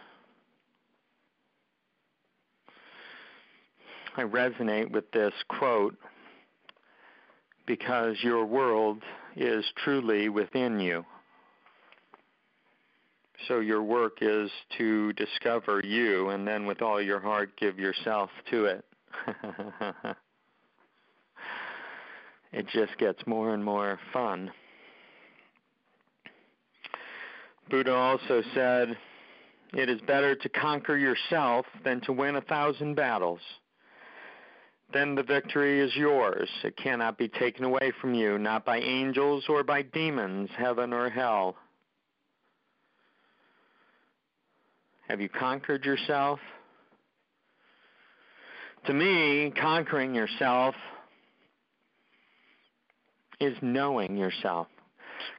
I 4.15 4.21
resonate 4.21 4.91
with 4.91 5.09
this 5.09 5.33
quote 5.47 5.97
because 7.65 8.15
your 8.21 8.45
world 8.45 9.01
is 9.35 9.65
truly 9.83 10.29
within 10.29 10.79
you. 10.79 11.03
So 13.47 13.59
your 13.59 13.81
work 13.81 14.19
is 14.21 14.51
to 14.77 15.13
discover 15.13 15.81
you 15.83 16.29
and 16.29 16.47
then 16.47 16.67
with 16.67 16.83
all 16.83 17.01
your 17.01 17.19
heart 17.19 17.57
give 17.57 17.79
yourself 17.79 18.29
to 18.51 18.65
it. 18.65 18.85
it 22.53 22.67
just 22.67 22.97
gets 22.99 23.25
more 23.25 23.53
and 23.53 23.63
more 23.63 23.99
fun. 24.13 24.51
Buddha 27.69 27.93
also 27.93 28.43
said, 28.53 28.95
It 29.73 29.89
is 29.89 29.99
better 30.01 30.35
to 30.35 30.49
conquer 30.49 30.95
yourself 30.95 31.65
than 31.83 32.01
to 32.01 32.13
win 32.13 32.35
a 32.35 32.41
thousand 32.41 32.95
battles. 32.95 33.39
Then 34.93 35.15
the 35.15 35.23
victory 35.23 35.79
is 35.79 35.95
yours. 35.95 36.47
It 36.63 36.77
cannot 36.77 37.17
be 37.17 37.27
taken 37.27 37.65
away 37.65 37.91
from 37.99 38.13
you, 38.13 38.37
not 38.37 38.63
by 38.63 38.77
angels 38.77 39.45
or 39.49 39.63
by 39.63 39.81
demons, 39.81 40.49
heaven 40.55 40.93
or 40.93 41.09
hell. 41.09 41.55
Have 45.07 45.19
you 45.19 45.29
conquered 45.29 45.83
yourself? 45.83 46.39
To 48.85 48.93
me, 48.93 49.51
conquering 49.59 50.13
yourself 50.13 50.75
is 53.39 53.55
knowing 53.61 54.17
yourself. 54.17 54.67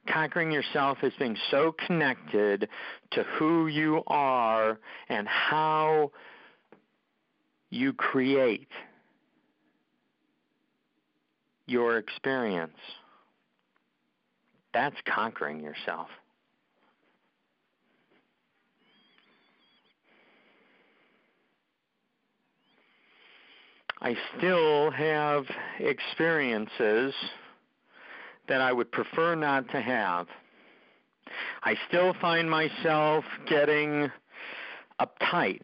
Conquering 0.07 0.51
yourself 0.51 0.97
is 1.03 1.13
being 1.19 1.37
so 1.51 1.75
connected 1.85 2.67
to 3.11 3.23
who 3.37 3.67
you 3.67 4.01
are 4.07 4.79
and 5.09 5.27
how 5.27 6.11
you 7.69 7.93
create 7.93 8.69
your 11.67 11.97
experience. 11.97 12.77
That's 14.73 14.95
conquering 15.05 15.61
yourself. 15.61 16.07
I 24.01 24.15
still 24.37 24.91
have 24.91 25.45
experiences 25.79 27.13
that 28.47 28.61
I 28.61 28.71
would 28.71 28.91
prefer 28.91 29.35
not 29.35 29.69
to 29.69 29.81
have. 29.81 30.27
I 31.63 31.75
still 31.87 32.13
find 32.21 32.49
myself 32.49 33.25
getting 33.47 34.11
uptight 34.99 35.61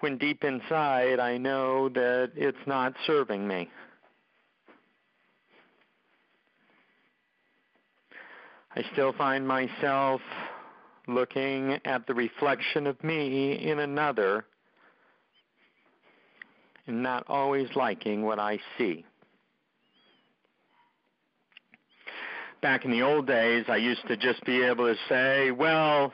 when 0.00 0.18
deep 0.18 0.44
inside 0.44 1.18
I 1.18 1.38
know 1.38 1.88
that 1.88 2.32
it's 2.36 2.58
not 2.66 2.94
serving 3.06 3.46
me. 3.46 3.68
I 8.76 8.84
still 8.92 9.12
find 9.12 9.48
myself 9.48 10.20
looking 11.08 11.78
at 11.84 12.06
the 12.06 12.14
reflection 12.14 12.86
of 12.86 13.02
me 13.02 13.54
in 13.54 13.80
another 13.80 14.44
and 16.86 17.02
not 17.02 17.24
always 17.28 17.68
liking 17.74 18.22
what 18.24 18.38
I 18.38 18.60
see. 18.76 19.04
Back 22.60 22.84
in 22.84 22.90
the 22.90 23.02
old 23.02 23.26
days, 23.26 23.66
I 23.68 23.76
used 23.76 24.06
to 24.08 24.16
just 24.16 24.44
be 24.44 24.62
able 24.62 24.86
to 24.86 24.96
say, 25.08 25.52
well, 25.52 26.12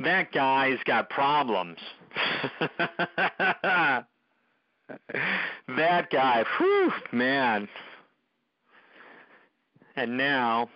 that 0.00 0.32
guy's 0.32 0.78
got 0.84 1.08
problems. 1.08 1.78
that 2.60 4.06
guy, 6.10 6.44
whew, 6.58 6.92
man. 7.12 7.68
And 9.96 10.16
now, 10.16 10.68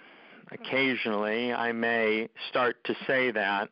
occasionally, 0.50 1.52
I 1.52 1.72
may 1.72 2.28
start 2.48 2.76
to 2.84 2.94
say 3.06 3.30
that 3.32 3.68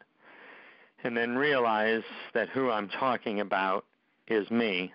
and 1.05 1.17
then 1.17 1.37
realize 1.37 2.03
that 2.35 2.49
who 2.49 2.71
I'm 2.71 2.89
talking 2.89 3.41
about 3.41 3.85
is 4.29 4.51
me. 4.51 4.93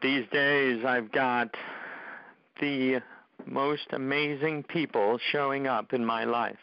These 0.00 0.26
days, 0.30 0.84
I've 0.84 1.10
got 1.10 1.52
the 2.60 3.00
most 3.46 3.86
amazing 3.90 4.62
people 4.62 5.18
showing 5.32 5.66
up 5.66 5.92
in 5.92 6.04
my 6.04 6.22
life. 6.22 6.58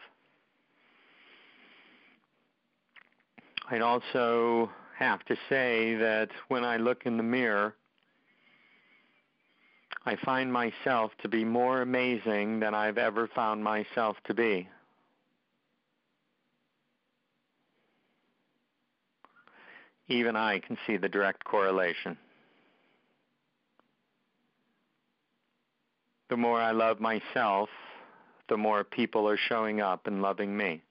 I'd 3.70 3.82
also 3.82 4.70
have 4.98 5.26
to 5.26 5.36
say 5.50 5.96
that 5.96 6.30
when 6.48 6.64
I 6.64 6.78
look 6.78 7.06
in 7.06 7.18
the 7.18 7.24
mirror, 7.24 7.76
I 10.06 10.16
find 10.24 10.54
myself 10.54 11.12
to 11.24 11.28
be 11.28 11.44
more 11.44 11.82
amazing 11.82 12.62
than 12.62 12.74
I've 12.74 12.98
ever 12.98 13.28
found 13.36 13.62
myself 13.62 14.16
to 14.28 14.34
be. 14.34 14.70
Even 20.08 20.38
I 20.38 20.60
can 20.60 20.78
see 20.88 20.96
the 20.96 21.10
direct 21.10 21.44
correlation. 21.44 22.18
The 26.30 26.38
more 26.38 26.60
I 26.60 26.72
love 26.72 27.00
myself, 27.00 27.70
the 28.50 28.58
more 28.58 28.84
people 28.84 29.30
are 29.30 29.38
showing 29.38 29.82
up 29.82 30.08
and 30.08 30.22
loving 30.22 30.56
me. 30.56 30.82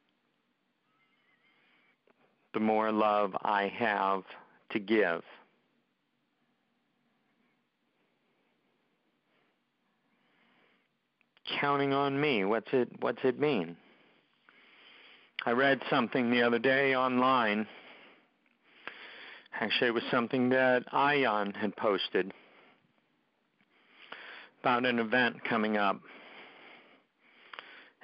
The 2.53 2.61
more 2.61 2.93
love 2.93 3.37
I 3.43 3.73
have 3.77 4.23
to 4.71 4.79
give. 4.79 5.23
Counting 11.61 11.93
on 11.93 12.21
me, 12.21 12.45
what's 12.45 12.73
it 12.73 12.89
what's 13.01 13.23
it 13.25 13.39
mean? 13.39 13.77
I 15.47 15.51
read 15.51 15.81
something 15.91 16.31
the 16.31 16.43
other 16.43 16.59
day 16.59 16.95
online. 16.97 17.67
Actually, 19.61 19.89
it 19.89 19.95
was 19.95 20.03
something 20.11 20.49
that 20.49 20.85
Ion 20.93 21.53
had 21.53 21.77
posted 21.77 22.33
about 24.65 24.87
an 24.87 24.99
event 24.99 25.45
coming 25.45 25.77
up. 25.77 26.01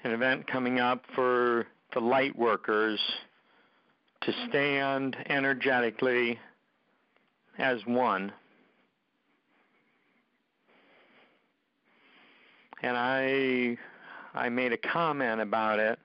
An 0.04 0.10
event 0.10 0.46
coming 0.46 0.78
up 0.78 1.02
for 1.14 1.66
the 1.94 2.00
light 2.00 2.38
workers 2.38 3.00
to 4.20 4.30
mm-hmm. 4.30 4.48
stand 4.50 5.16
energetically 5.30 6.38
as 7.56 7.78
one. 7.86 8.30
And 12.82 12.94
I 12.94 13.78
I 14.34 14.50
made 14.50 14.74
a 14.74 14.78
comment 14.78 15.40
about 15.40 15.78
it. 15.78 15.98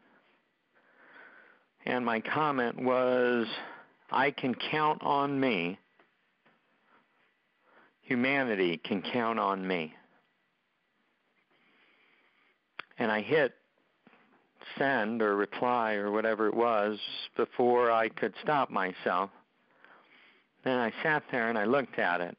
And 1.85 2.05
my 2.05 2.21
comment 2.21 2.81
was 2.81 3.45
I 4.09 4.31
can 4.31 4.55
count 4.71 5.03
on 5.03 5.37
me. 5.37 5.77
Humanity 8.03 8.77
can 8.77 9.01
count 9.01 9.37
on 9.37 9.67
me 9.67 9.93
and 12.97 13.11
I 13.11 13.21
hit 13.21 13.53
send 14.77 15.21
or 15.21 15.35
reply 15.35 15.93
or 15.93 16.11
whatever 16.11 16.47
it 16.47 16.53
was 16.53 16.99
before 17.35 17.91
I 17.91 18.09
could 18.09 18.33
stop 18.41 18.69
myself. 18.69 19.29
Then 20.63 20.77
I 20.77 20.91
sat 21.03 21.23
there 21.31 21.49
and 21.49 21.57
I 21.57 21.65
looked 21.65 21.99
at 21.99 22.21
it. 22.21 22.35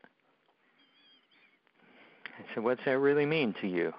I 2.26 2.54
said, 2.54 2.64
What's 2.64 2.84
that 2.84 2.98
really 2.98 3.26
mean 3.26 3.54
to 3.60 3.68
you? 3.68 3.92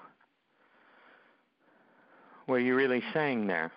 What 2.46 2.56
are 2.56 2.60
you 2.60 2.76
really 2.76 3.04
saying 3.14 3.48
there? 3.48 3.72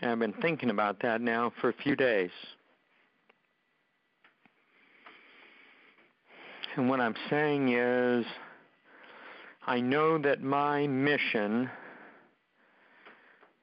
And 0.00 0.10
I've 0.10 0.18
been 0.18 0.34
thinking 0.42 0.70
about 0.70 1.00
that 1.02 1.20
now 1.20 1.52
for 1.60 1.68
a 1.68 1.72
few 1.72 1.94
days. 1.94 2.30
And 6.74 6.88
what 6.88 7.00
I'm 7.00 7.14
saying 7.28 7.68
is, 7.68 8.24
I 9.66 9.80
know 9.80 10.16
that 10.18 10.42
my 10.42 10.86
mission 10.86 11.68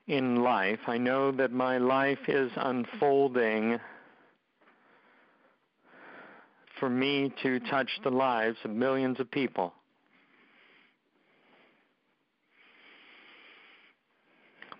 in 0.07 0.43
life, 0.43 0.79
I 0.85 0.99
know 0.99 1.31
that 1.31 1.51
my 1.51 1.79
life 1.79 2.19
is 2.27 2.51
unfolding 2.55 3.79
for 6.79 6.89
me 6.89 7.33
to 7.41 7.59
touch 7.61 7.89
the 8.03 8.11
lives 8.11 8.57
of 8.63 8.71
millions 8.71 9.19
of 9.19 9.29
people. 9.31 9.73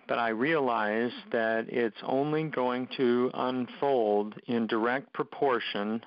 But 0.06 0.18
I 0.18 0.30
realize 0.30 1.12
that 1.32 1.66
it's 1.68 2.00
only 2.04 2.44
going 2.44 2.88
to 2.96 3.30
unfold 3.34 4.34
in 4.46 4.66
direct 4.68 5.12
proportion 5.12 6.00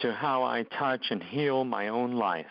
to 0.00 0.12
how 0.12 0.42
I 0.42 0.64
touch 0.78 1.06
and 1.10 1.22
heal 1.22 1.64
my 1.64 1.88
own 1.88 2.12
life. 2.12 2.46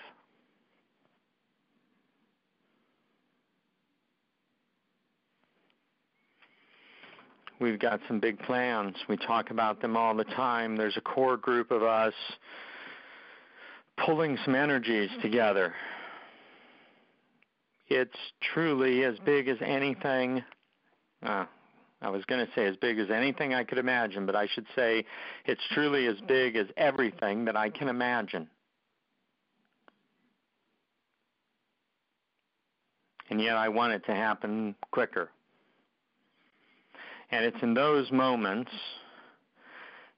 We've 7.59 7.79
got 7.79 8.01
some 8.07 8.19
big 8.19 8.37
plans. 8.39 8.95
We 9.07 9.15
talk 9.15 9.49
about 9.49 9.81
them 9.81 9.95
all 9.95 10.13
the 10.13 10.25
time. 10.25 10.75
There's 10.75 10.97
a 10.97 11.01
core 11.01 11.37
group 11.37 11.71
of 11.71 11.83
us 11.83 12.13
pulling 14.05 14.37
some 14.43 14.55
energies 14.55 15.09
together. 15.21 15.73
It's 17.87 18.17
truly 18.53 19.03
as 19.05 19.15
big 19.25 19.47
as 19.47 19.57
anything. 19.61 20.43
Uh, 21.23 21.45
I 22.01 22.09
was 22.09 22.23
going 22.25 22.45
to 22.45 22.51
say 22.53 22.65
as 22.65 22.75
big 22.75 22.99
as 22.99 23.09
anything 23.09 23.53
I 23.53 23.63
could 23.63 23.77
imagine, 23.77 24.25
but 24.25 24.35
I 24.35 24.47
should 24.47 24.65
say 24.75 25.05
it's 25.45 25.61
truly 25.73 26.07
as 26.07 26.15
big 26.27 26.55
as 26.55 26.67
everything 26.77 27.45
that 27.45 27.55
I 27.55 27.69
can 27.69 27.87
imagine. 27.87 28.49
And 33.29 33.41
yet 33.41 33.57
I 33.57 33.69
want 33.69 33.93
it 33.93 34.05
to 34.05 34.13
happen 34.13 34.75
quicker. 34.91 35.29
And 37.31 37.43
it's 37.43 37.61
in 37.63 37.73
those 37.73 38.11
moments 38.11 38.71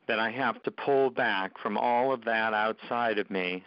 that 0.08 0.20
I 0.20 0.32
have 0.32 0.62
to 0.64 0.72
pull 0.72 1.10
back 1.10 1.58
from 1.62 1.78
all 1.78 2.14
of 2.14 2.26
that 2.26 2.54
outside 2.54 3.18
of 3.18 3.30
me 3.30 3.64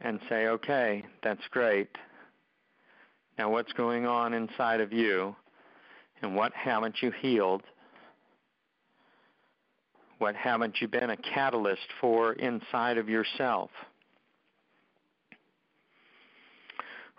and 0.00 0.20
say, 0.28 0.46
okay, 0.48 1.04
that's 1.22 1.46
great. 1.50 1.88
Now, 3.38 3.50
what's 3.50 3.72
going 3.72 4.06
on 4.06 4.34
inside 4.34 4.80
of 4.80 4.92
you? 4.92 5.34
And 6.22 6.34
what 6.34 6.52
haven't 6.54 6.96
you 7.02 7.10
healed? 7.20 7.62
What 10.18 10.34
haven't 10.34 10.80
you 10.80 10.88
been 10.88 11.10
a 11.10 11.16
catalyst 11.16 11.86
for 12.00 12.32
inside 12.34 12.96
of 12.96 13.08
yourself? 13.08 13.70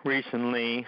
Recently, 0.03 0.85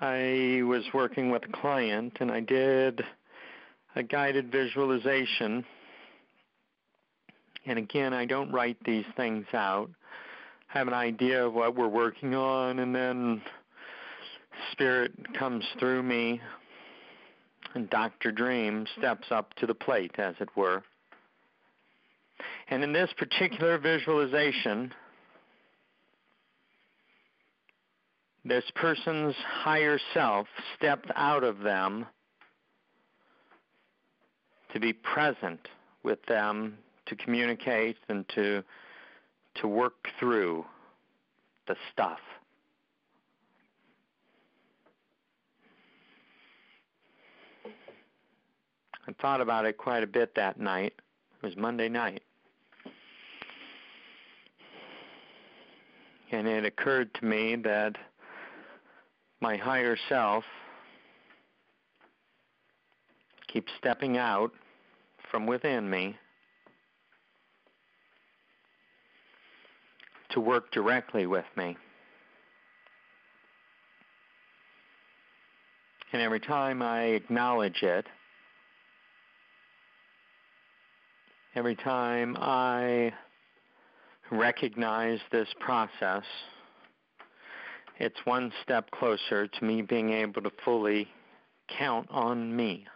I 0.00 0.62
was 0.64 0.84
working 0.94 1.30
with 1.30 1.42
a 1.44 1.52
client 1.60 2.18
and 2.20 2.30
I 2.30 2.40
did 2.40 3.02
a 3.96 4.02
guided 4.02 4.52
visualization. 4.52 5.64
And 7.66 7.78
again, 7.78 8.14
I 8.14 8.24
don't 8.24 8.52
write 8.52 8.78
these 8.84 9.04
things 9.16 9.46
out. 9.52 9.90
I 10.72 10.78
have 10.78 10.86
an 10.86 10.94
idea 10.94 11.44
of 11.44 11.54
what 11.54 11.74
we're 11.74 11.88
working 11.88 12.34
on 12.34 12.78
and 12.78 12.94
then 12.94 13.42
Spirit 14.72 15.12
comes 15.38 15.64
through 15.78 16.02
me, 16.02 16.40
and 17.74 17.88
Dr. 17.90 18.32
Dream 18.32 18.86
steps 18.98 19.28
up 19.30 19.54
to 19.54 19.66
the 19.66 19.74
plate, 19.74 20.18
as 20.18 20.34
it 20.40 20.48
were. 20.56 20.82
And 22.68 22.82
in 22.82 22.92
this 22.92 23.10
particular 23.16 23.78
visualization, 23.78 24.92
this 28.44 28.64
person's 28.74 29.34
higher 29.36 29.98
self 30.14 30.46
stepped 30.76 31.10
out 31.14 31.44
of 31.44 31.60
them 31.60 32.06
to 34.72 34.80
be 34.80 34.92
present 34.92 35.68
with 36.02 36.24
them, 36.26 36.78
to 37.06 37.16
communicate 37.16 37.96
and 38.08 38.24
to 38.34 38.62
to 39.56 39.66
work 39.66 40.06
through 40.18 40.64
the 41.66 41.74
stuff. 41.92 42.20
I 49.08 49.12
thought 49.20 49.40
about 49.40 49.64
it 49.64 49.78
quite 49.78 50.02
a 50.02 50.06
bit 50.06 50.34
that 50.36 50.60
night. 50.60 50.92
It 51.42 51.46
was 51.46 51.56
Monday 51.56 51.88
night. 51.88 52.22
And 56.32 56.46
it 56.46 56.64
occurred 56.64 57.12
to 57.14 57.24
me 57.24 57.56
that 57.56 57.96
my 59.40 59.56
higher 59.56 59.96
self 60.08 60.44
keeps 63.48 63.72
stepping 63.78 64.16
out 64.16 64.52
from 65.30 65.46
within 65.46 65.88
me 65.88 66.16
to 70.30 70.40
work 70.40 70.70
directly 70.70 71.26
with 71.26 71.44
me. 71.56 71.76
And 76.12 76.22
every 76.22 76.40
time 76.40 76.82
I 76.82 77.02
acknowledge 77.02 77.82
it, 77.82 78.06
every 81.60 81.76
time 81.76 82.38
I 82.40 83.12
recognize 84.30 85.18
this 85.30 85.48
process, 85.60 86.22
it's 87.98 88.16
one 88.24 88.50
step 88.62 88.90
closer 88.92 89.46
to 89.46 89.64
me 89.66 89.82
being 89.82 90.10
able 90.10 90.40
to 90.40 90.50
fully 90.64 91.06
count 91.78 92.06
on 92.08 92.56
me. 92.56 92.86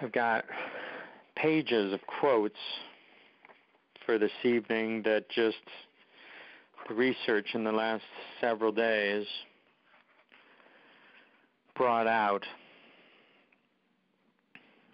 I've 0.00 0.12
got 0.12 0.46
pages 1.36 1.92
of 1.92 2.00
quotes 2.18 2.56
for 4.06 4.16
this 4.16 4.32
evening 4.42 5.02
that 5.02 5.28
just 5.28 5.58
the 6.88 6.94
research 6.94 7.48
in 7.54 7.64
the 7.64 7.72
last 7.72 8.04
several 8.40 8.72
days 8.72 9.26
brought 11.74 12.06
out 12.06 12.44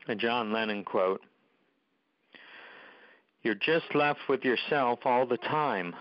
a 0.09 0.15
John 0.15 0.53
Lennon 0.53 0.85
quote 0.85 1.21
You're 3.43 3.55
just 3.55 3.95
left 3.95 4.21
with 4.29 4.43
yourself 4.45 5.01
all 5.05 5.27
the 5.27 5.37
time, 5.39 5.95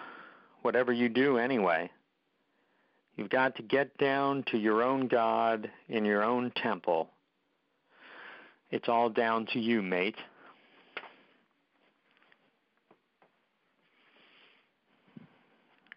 whatever 0.61 0.91
you 0.91 1.09
do 1.09 1.37
anyway. 1.37 1.89
You've 3.15 3.29
got 3.29 3.55
to 3.57 3.63
get 3.63 3.97
down 3.97 4.43
to 4.47 4.57
your 4.57 4.81
own 4.81 5.07
God 5.07 5.69
in 5.89 6.05
your 6.05 6.23
own 6.23 6.51
temple. 6.55 7.09
It's 8.71 8.87
all 8.87 9.09
down 9.09 9.45
to 9.53 9.59
you, 9.59 9.81
mate. 9.81 10.15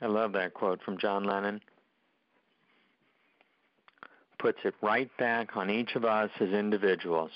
I 0.05 0.07
love 0.07 0.35
that 0.35 0.53
quote 0.53 0.83
from 0.83 0.99
John 0.99 1.25
Lennon. 1.25 1.62
Puts 4.38 4.59
it 4.64 4.75
right 4.83 5.09
back 5.17 5.57
on 5.57 5.71
each 5.71 5.95
of 5.95 6.05
us 6.05 6.29
as 6.40 6.51
individuals. 6.51 7.31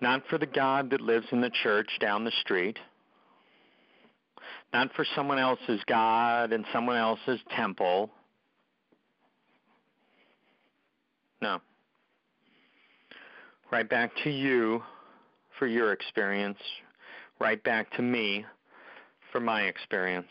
Not 0.00 0.22
for 0.30 0.38
the 0.38 0.46
God 0.46 0.88
that 0.88 1.02
lives 1.02 1.26
in 1.32 1.42
the 1.42 1.50
church 1.62 1.90
down 2.00 2.24
the 2.24 2.32
street, 2.40 2.78
not 4.72 4.90
for 4.94 5.04
someone 5.14 5.38
else's 5.38 5.82
God 5.86 6.54
and 6.54 6.64
someone 6.72 6.96
else's 6.96 7.40
temple. 7.54 8.08
No. 11.42 11.60
Right 13.70 13.88
back 13.88 14.12
to 14.24 14.30
you 14.30 14.82
for 15.58 15.66
your 15.66 15.92
experience, 15.92 16.58
right 17.38 17.62
back 17.62 17.92
to 17.96 18.02
me 18.02 18.46
for 19.30 19.40
my 19.40 19.64
experience. 19.64 20.28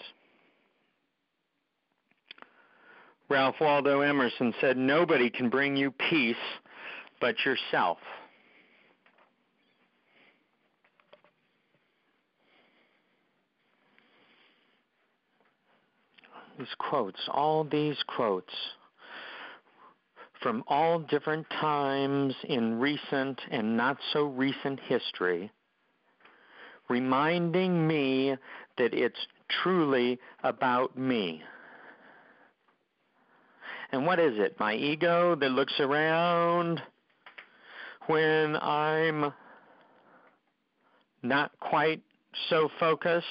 Ralph 3.33 3.55
Waldo 3.59 4.01
Emerson 4.01 4.53
said, 4.61 4.77
Nobody 4.77 5.27
can 5.27 5.49
bring 5.49 5.75
you 5.75 5.89
peace 5.89 6.35
but 7.19 7.35
yourself. 7.43 7.97
These 16.59 16.67
quotes, 16.77 17.19
all 17.27 17.63
these 17.63 17.97
quotes 18.05 18.53
from 20.43 20.63
all 20.67 20.99
different 20.99 21.49
times 21.59 22.35
in 22.43 22.79
recent 22.79 23.41
and 23.49 23.75
not 23.75 23.97
so 24.11 24.25
recent 24.25 24.79
history, 24.81 25.51
reminding 26.87 27.87
me 27.87 28.37
that 28.77 28.93
it's 28.93 29.25
truly 29.49 30.19
about 30.43 30.95
me. 30.95 31.41
And 33.93 34.07
what 34.07 34.19
is 34.19 34.39
it? 34.39 34.59
My 34.59 34.73
ego 34.73 35.35
that 35.35 35.51
looks 35.51 35.79
around 35.79 36.81
when 38.07 38.55
I'm 38.55 39.31
not 41.21 41.51
quite 41.59 42.01
so 42.49 42.69
focused, 42.79 43.27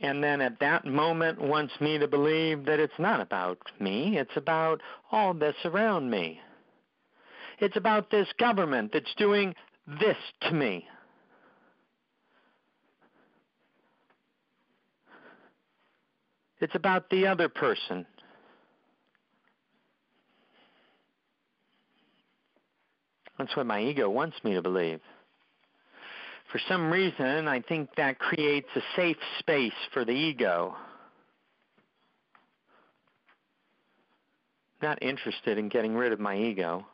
and 0.00 0.22
then 0.22 0.40
at 0.40 0.60
that 0.60 0.86
moment 0.86 1.40
wants 1.40 1.72
me 1.80 1.98
to 1.98 2.06
believe 2.06 2.66
that 2.66 2.78
it's 2.78 3.00
not 3.00 3.20
about 3.20 3.58
me, 3.80 4.16
it's 4.16 4.36
about 4.36 4.80
all 5.10 5.34
this 5.34 5.56
around 5.64 6.08
me. 6.08 6.40
It's 7.58 7.76
about 7.76 8.12
this 8.12 8.28
government 8.38 8.92
that's 8.92 9.12
doing 9.16 9.56
this 10.00 10.16
to 10.42 10.52
me. 10.52 10.86
It's 16.60 16.76
about 16.76 17.10
the 17.10 17.26
other 17.26 17.48
person. 17.48 18.06
That's 23.38 23.54
what 23.56 23.66
my 23.66 23.82
ego 23.82 24.08
wants 24.08 24.36
me 24.44 24.54
to 24.54 24.62
believe. 24.62 25.00
For 26.52 26.60
some 26.68 26.90
reason, 26.90 27.48
I 27.48 27.60
think 27.60 27.90
that 27.96 28.18
creates 28.18 28.68
a 28.76 28.80
safe 28.94 29.16
space 29.40 29.72
for 29.92 30.04
the 30.04 30.12
ego. 30.12 30.74
Not 34.80 35.02
interested 35.02 35.58
in 35.58 35.68
getting 35.68 35.94
rid 35.94 36.12
of 36.12 36.20
my 36.20 36.36
ego. 36.36 36.86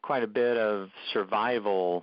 Quite 0.00 0.22
a 0.22 0.28
bit 0.28 0.56
of 0.56 0.88
survival 1.12 2.02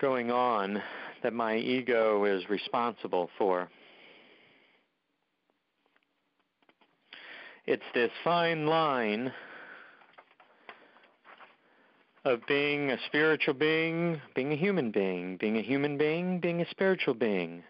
going 0.00 0.30
on 0.30 0.82
that 1.22 1.32
my 1.32 1.56
ego 1.56 2.24
is 2.24 2.48
responsible 2.48 3.30
for. 3.38 3.68
It's 7.66 7.82
this 7.94 8.10
fine 8.24 8.66
line 8.66 9.32
of 12.24 12.40
being 12.46 12.90
a 12.90 12.96
spiritual 13.06 13.54
being, 13.54 14.20
being 14.34 14.52
a 14.52 14.56
human 14.56 14.90
being, 14.90 15.36
being 15.36 15.56
a 15.56 15.62
human 15.62 15.96
being, 15.96 16.40
being 16.40 16.60
a 16.60 16.68
spiritual 16.70 17.14
being. 17.14 17.62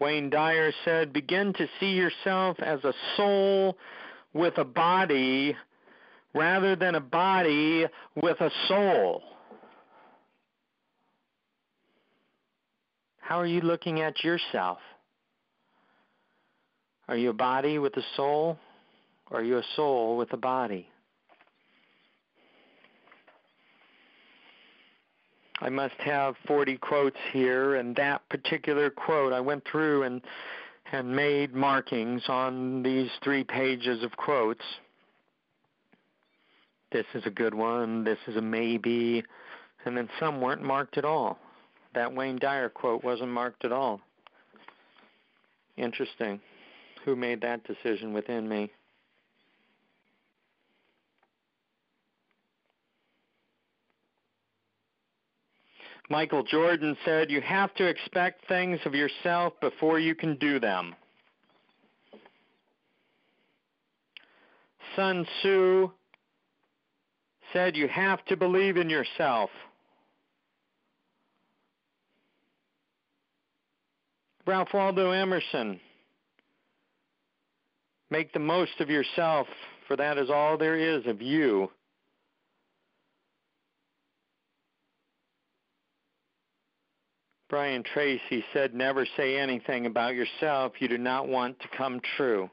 Wayne 0.00 0.30
Dyer 0.30 0.72
said, 0.84 1.12
Begin 1.12 1.52
to 1.54 1.68
see 1.78 1.92
yourself 1.92 2.58
as 2.60 2.82
a 2.82 2.92
soul 3.16 3.76
with 4.32 4.58
a 4.58 4.64
body 4.64 5.56
rather 6.34 6.74
than 6.74 6.96
a 6.96 7.00
body 7.00 7.86
with 8.16 8.40
a 8.40 8.50
soul. 8.66 9.22
How 13.22 13.38
are 13.38 13.46
you 13.46 13.60
looking 13.60 14.00
at 14.00 14.22
yourself? 14.24 14.78
Are 17.08 17.16
you 17.16 17.30
a 17.30 17.32
body 17.32 17.78
with 17.78 17.96
a 17.96 18.02
soul? 18.16 18.58
Or 19.30 19.38
are 19.38 19.42
you 19.44 19.58
a 19.58 19.64
soul 19.76 20.16
with 20.16 20.32
a 20.32 20.36
body? 20.36 20.88
I 25.60 25.68
must 25.68 25.94
have 26.00 26.34
40 26.48 26.76
quotes 26.78 27.16
here, 27.32 27.76
and 27.76 27.94
that 27.94 28.28
particular 28.28 28.90
quote, 28.90 29.32
I 29.32 29.40
went 29.40 29.64
through 29.70 30.02
and 30.02 30.20
and 30.90 31.16
made 31.16 31.54
markings 31.54 32.22
on 32.28 32.82
these 32.82 33.08
three 33.22 33.44
pages 33.44 34.02
of 34.02 34.14
quotes. 34.16 34.64
This 36.90 37.06
is 37.14 37.22
a 37.24 37.30
good 37.30 37.54
one. 37.54 38.04
This 38.04 38.18
is 38.26 38.36
a 38.36 38.42
maybe, 38.42 39.24
and 39.86 39.96
then 39.96 40.10
some 40.20 40.40
weren't 40.42 40.62
marked 40.62 40.98
at 40.98 41.06
all. 41.06 41.38
That 41.94 42.12
Wayne 42.12 42.38
Dyer 42.38 42.68
quote 42.68 43.04
wasn't 43.04 43.30
marked 43.30 43.64
at 43.64 43.72
all. 43.72 44.00
Interesting. 45.76 46.40
Who 47.04 47.16
made 47.16 47.40
that 47.42 47.64
decision 47.64 48.12
within 48.12 48.48
me? 48.48 48.70
Michael 56.08 56.42
Jordan 56.42 56.96
said, 57.04 57.30
You 57.30 57.40
have 57.40 57.74
to 57.76 57.86
expect 57.86 58.46
things 58.46 58.78
of 58.84 58.94
yourself 58.94 59.54
before 59.60 59.98
you 59.98 60.14
can 60.14 60.36
do 60.36 60.60
them. 60.60 60.94
Sun 64.94 65.24
Tzu 65.40 65.90
said, 67.52 67.76
You 67.76 67.88
have 67.88 68.24
to 68.26 68.36
believe 68.36 68.76
in 68.76 68.90
yourself. 68.90 69.48
Ralph 74.44 74.68
Waldo 74.74 75.12
Emerson, 75.12 75.78
make 78.10 78.32
the 78.32 78.40
most 78.40 78.80
of 78.80 78.90
yourself, 78.90 79.46
for 79.86 79.96
that 79.96 80.18
is 80.18 80.30
all 80.30 80.58
there 80.58 80.76
is 80.76 81.06
of 81.06 81.22
you. 81.22 81.70
Brian 87.48 87.84
Tracy 87.84 88.44
said, 88.52 88.74
Never 88.74 89.06
say 89.16 89.38
anything 89.38 89.86
about 89.86 90.14
yourself 90.14 90.72
you 90.80 90.88
do 90.88 90.98
not 90.98 91.28
want 91.28 91.60
to 91.60 91.68
come 91.76 92.00
true. 92.16 92.50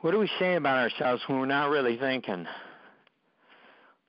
What 0.00 0.10
do 0.10 0.18
we 0.18 0.30
say 0.40 0.54
about 0.54 0.78
ourselves 0.78 1.22
when 1.26 1.38
we're 1.38 1.46
not 1.46 1.70
really 1.70 1.96
thinking? 1.96 2.46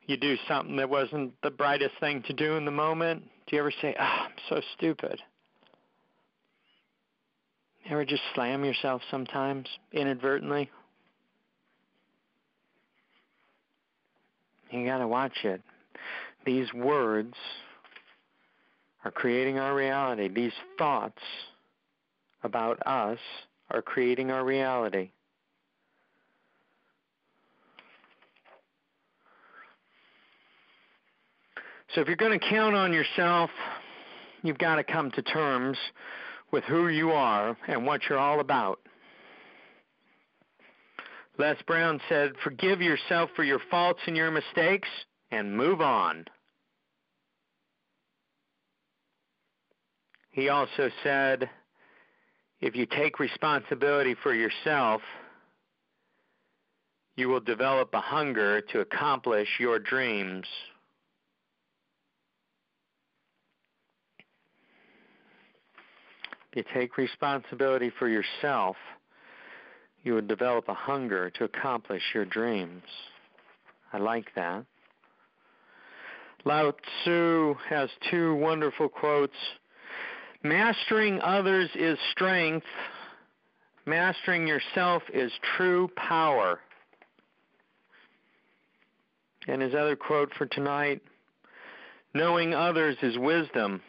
You 0.06 0.18
do 0.18 0.36
something 0.48 0.76
that 0.78 0.90
wasn't 0.90 1.34
the 1.44 1.50
brightest 1.50 1.94
thing 2.00 2.24
to 2.28 2.34
do 2.34 2.58
in 2.58 2.66
the 2.66 2.72
moment. 2.72 3.24
Do 3.48 3.56
you 3.56 3.62
ever 3.62 3.72
say, 3.82 3.96
oh, 3.98 4.04
I'm 4.04 4.32
so 4.50 4.62
stupid? 4.78 5.22
You 7.86 7.92
ever 7.92 8.06
just 8.06 8.22
slam 8.36 8.66
yourself 8.66 9.02
sometimes 9.10 9.68
inadvertently? 9.92 10.70
You 14.72 14.86
got 14.86 14.98
to 14.98 15.08
watch 15.08 15.44
it. 15.44 15.62
These 16.46 16.74
words 16.74 17.36
are 19.06 19.12
creating 19.12 19.60
our 19.60 19.76
reality. 19.76 20.28
These 20.28 20.54
thoughts 20.78 21.22
about 22.44 22.86
us 22.86 23.20
are 23.72 23.82
creating 23.82 24.32
our 24.32 24.44
reality. 24.44 25.12
So 31.94 32.02
if 32.02 32.08
you're 32.08 32.16
going 32.16 32.38
to 32.38 32.50
count 32.50 32.76
on 32.76 32.92
yourself, 32.92 33.50
you've 34.42 34.58
got 34.58 34.76
to 34.76 34.84
come 34.84 35.12
to 35.12 35.22
terms 35.22 35.78
with 36.52 36.64
who 36.64 36.88
you 36.88 37.12
are 37.12 37.56
and 37.68 37.86
what 37.86 38.02
you're 38.10 38.18
all 38.18 38.40
about. 38.40 38.80
Les 41.38 41.56
Brown 41.68 42.00
said, 42.10 42.32
Forgive 42.44 42.82
yourself 42.82 43.30
for 43.36 43.44
your 43.44 43.60
faults 43.70 44.00
and 44.08 44.16
your 44.16 44.32
mistakes 44.32 44.88
and 45.32 45.56
move 45.56 45.82
on. 45.82 46.26
He 50.32 50.50
also 50.50 50.90
said, 51.04 51.48
if 52.60 52.76
you 52.76 52.88
take 52.88 53.20
responsibility 53.20 54.16
for 54.24 54.34
yourself, 54.34 55.02
you 57.16 57.30
will 57.30 57.40
develop 57.40 57.90
a 57.94 58.00
hunger 58.00 58.62
to 58.62 58.80
accomplish 58.80 59.48
your 59.60 59.78
dreams. 59.78 60.48
If 66.42 66.43
you 66.56 66.64
take 66.74 66.98
responsibility 66.98 67.92
for 67.98 68.08
yourself, 68.08 68.76
you 70.04 70.14
would 70.14 70.28
develop 70.28 70.68
a 70.68 70.74
hunger 70.74 71.30
to 71.32 71.46
accomplish 71.46 72.02
your 72.14 72.26
dreams. 72.26 72.84
I 73.92 73.98
like 74.00 74.28
that. 74.36 74.66
Lao 76.46 76.72
Tzu 76.72 77.56
has 77.70 77.90
two 78.12 78.36
wonderful 78.36 78.90
quotes 78.90 79.36
Mastering 80.44 81.22
others 81.22 81.70
is 81.74 81.98
strength. 82.12 82.66
Mastering 83.86 84.46
yourself 84.46 85.04
is 85.14 85.32
true 85.56 85.90
power. 85.96 86.60
And 89.48 89.62
his 89.62 89.74
other 89.74 89.96
quote 89.96 90.34
for 90.38 90.46
tonight 90.46 91.02
knowing 92.14 92.54
others 92.54 92.96
is 93.02 93.18
wisdom. 93.18 93.82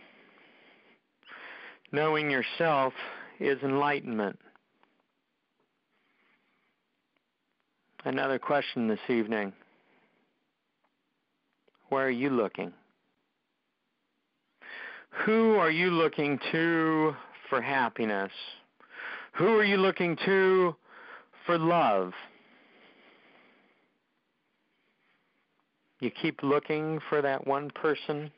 Knowing 1.95 2.29
yourself 2.29 2.93
is 3.39 3.57
enlightenment. 3.63 4.37
Another 8.05 8.37
question 8.37 8.89
this 8.89 8.99
evening 9.09 9.53
Where 11.91 12.05
are 12.05 12.11
you 12.11 12.31
looking? 12.31 12.73
Who 15.25 15.55
are 15.55 15.71
you 15.71 15.93
looking 15.93 16.41
to 16.51 17.15
for 17.49 17.63
happiness? 17.63 18.33
Who 19.35 19.57
are 19.57 19.65
you 19.65 19.77
looking 19.77 20.17
to 20.25 20.75
for 21.47 21.57
love? 21.57 22.13
You 26.01 26.11
keep 26.11 26.43
looking 26.43 26.99
for 27.09 27.23
that 27.23 27.47
one 27.47 27.71
person 27.71 28.33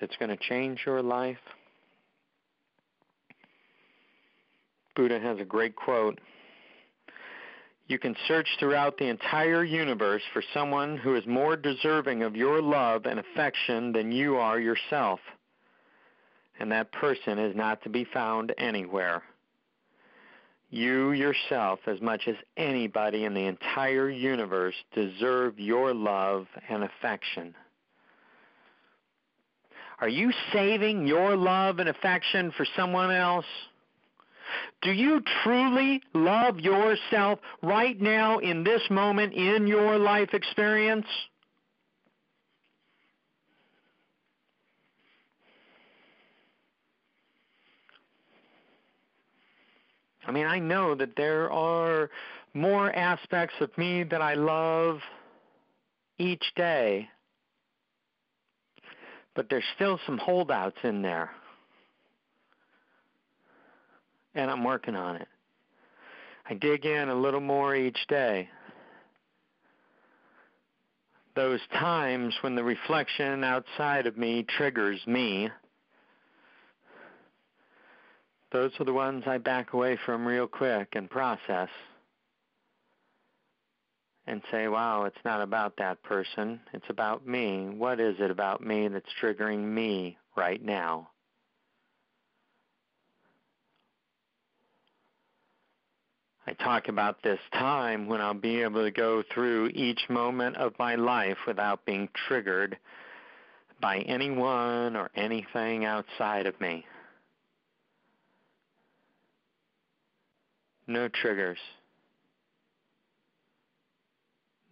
that's 0.00 0.16
going 0.16 0.30
to 0.30 0.36
change 0.36 0.80
your 0.86 1.02
life. 1.02 1.38
Buddha 4.96 5.20
has 5.20 5.38
a 5.38 5.44
great 5.44 5.76
quote. 5.76 6.20
You 7.86 7.98
can 7.98 8.14
search 8.28 8.46
throughout 8.58 8.98
the 8.98 9.08
entire 9.08 9.64
universe 9.64 10.22
for 10.32 10.42
someone 10.54 10.96
who 10.96 11.16
is 11.16 11.26
more 11.26 11.56
deserving 11.56 12.22
of 12.22 12.36
your 12.36 12.62
love 12.62 13.04
and 13.04 13.18
affection 13.18 13.92
than 13.92 14.12
you 14.12 14.36
are 14.36 14.60
yourself. 14.60 15.20
And 16.60 16.70
that 16.70 16.92
person 16.92 17.38
is 17.38 17.56
not 17.56 17.82
to 17.82 17.88
be 17.88 18.04
found 18.04 18.52
anywhere. 18.58 19.22
You 20.68 21.10
yourself, 21.10 21.80
as 21.88 22.00
much 22.00 22.28
as 22.28 22.36
anybody 22.56 23.24
in 23.24 23.34
the 23.34 23.46
entire 23.46 24.08
universe, 24.08 24.76
deserve 24.94 25.58
your 25.58 25.92
love 25.92 26.46
and 26.68 26.84
affection. 26.84 27.56
Are 30.00 30.08
you 30.08 30.32
saving 30.52 31.06
your 31.06 31.36
love 31.36 31.78
and 31.78 31.88
affection 31.88 32.52
for 32.56 32.66
someone 32.76 33.10
else? 33.10 33.44
Do 34.82 34.92
you 34.92 35.22
truly 35.42 36.02
love 36.14 36.58
yourself 36.58 37.38
right 37.62 38.00
now 38.00 38.38
in 38.38 38.64
this 38.64 38.82
moment 38.90 39.34
in 39.34 39.66
your 39.66 39.98
life 39.98 40.30
experience? 40.32 41.06
I 50.26 50.32
mean, 50.32 50.46
I 50.46 50.58
know 50.58 50.94
that 50.94 51.16
there 51.16 51.50
are 51.50 52.08
more 52.54 52.94
aspects 52.94 53.56
of 53.60 53.76
me 53.76 54.04
that 54.04 54.22
I 54.22 54.34
love 54.34 55.00
each 56.18 56.52
day, 56.56 57.08
but 59.34 59.48
there's 59.48 59.64
still 59.74 59.98
some 60.06 60.18
holdouts 60.18 60.78
in 60.82 61.02
there 61.02 61.30
and 64.34 64.50
I'm 64.50 64.64
working 64.64 64.96
on 64.96 65.16
it. 65.16 65.28
I 66.48 66.54
dig 66.54 66.84
in 66.84 67.08
a 67.08 67.14
little 67.14 67.40
more 67.40 67.74
each 67.74 67.98
day. 68.08 68.48
Those 71.36 71.60
times 71.72 72.34
when 72.40 72.54
the 72.54 72.64
reflection 72.64 73.44
outside 73.44 74.06
of 74.06 74.16
me 74.16 74.44
triggers 74.56 75.00
me, 75.06 75.48
those 78.52 78.72
are 78.80 78.84
the 78.84 78.92
ones 78.92 79.24
I 79.26 79.38
back 79.38 79.72
away 79.72 79.96
from 80.04 80.26
real 80.26 80.48
quick 80.48 80.88
and 80.92 81.08
process 81.08 81.68
and 84.30 84.42
say, 84.52 84.68
wow, 84.68 85.04
it's 85.04 85.24
not 85.24 85.42
about 85.42 85.76
that 85.78 86.00
person. 86.04 86.60
It's 86.72 86.88
about 86.88 87.26
me. 87.26 87.68
What 87.68 87.98
is 87.98 88.14
it 88.20 88.30
about 88.30 88.64
me 88.64 88.86
that's 88.86 89.10
triggering 89.20 89.64
me 89.64 90.18
right 90.36 90.64
now? 90.64 91.10
I 96.46 96.52
talk 96.52 96.86
about 96.86 97.24
this 97.24 97.40
time 97.52 98.06
when 98.06 98.20
I'll 98.20 98.32
be 98.32 98.62
able 98.62 98.84
to 98.84 98.92
go 98.92 99.24
through 99.34 99.72
each 99.74 100.00
moment 100.08 100.56
of 100.58 100.78
my 100.78 100.94
life 100.94 101.38
without 101.44 101.84
being 101.84 102.08
triggered 102.28 102.78
by 103.80 103.98
anyone 103.98 104.94
or 104.94 105.10
anything 105.16 105.84
outside 105.84 106.46
of 106.46 106.60
me. 106.60 106.84
No 110.86 111.08
triggers. 111.08 111.58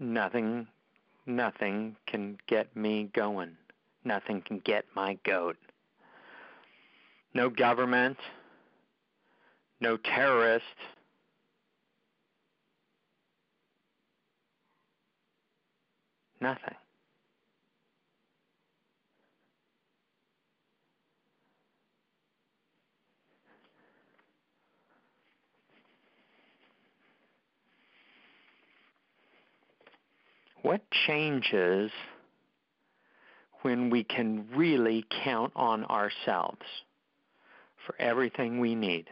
Nothing, 0.01 0.69
nothing 1.27 1.97
can 2.07 2.39
get 2.47 2.75
me 2.77 3.11
going. 3.13 3.57
Nothing 4.05 4.43
can 4.43 4.61
get 4.61 4.85
my 4.95 5.19
goat. 5.25 5.57
No 7.35 7.51
government, 7.51 8.17
no 9.81 9.97
terrorist, 9.97 10.65
nothing. 16.41 16.75
What 30.63 30.83
changes 31.07 31.91
when 33.63 33.91
we 33.91 34.05
can 34.05 34.47
really 34.55 35.05
count 35.25 35.53
on 35.55 35.85
ourselves 35.85 36.63
for 37.87 37.95
everything 38.01 38.59
we 38.59 38.75
need? 38.75 39.09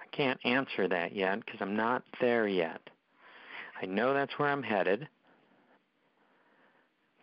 I 0.00 0.16
can't 0.16 0.38
answer 0.44 0.88
that 0.88 1.14
yet 1.14 1.44
because 1.44 1.60
I'm 1.60 1.76
not 1.76 2.02
there 2.20 2.46
yet. 2.46 2.80
I 3.80 3.86
know 3.86 4.12
that's 4.12 4.32
where 4.38 4.48
I'm 4.48 4.62
headed, 4.62 5.08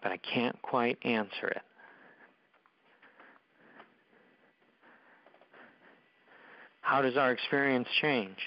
but 0.02 0.12
I 0.12 0.18
can't 0.18 0.60
quite 0.62 0.98
answer 1.04 1.48
it. 1.48 1.62
How 6.82 7.02
does 7.02 7.18
our 7.18 7.32
experience 7.32 7.88
change? 8.02 8.38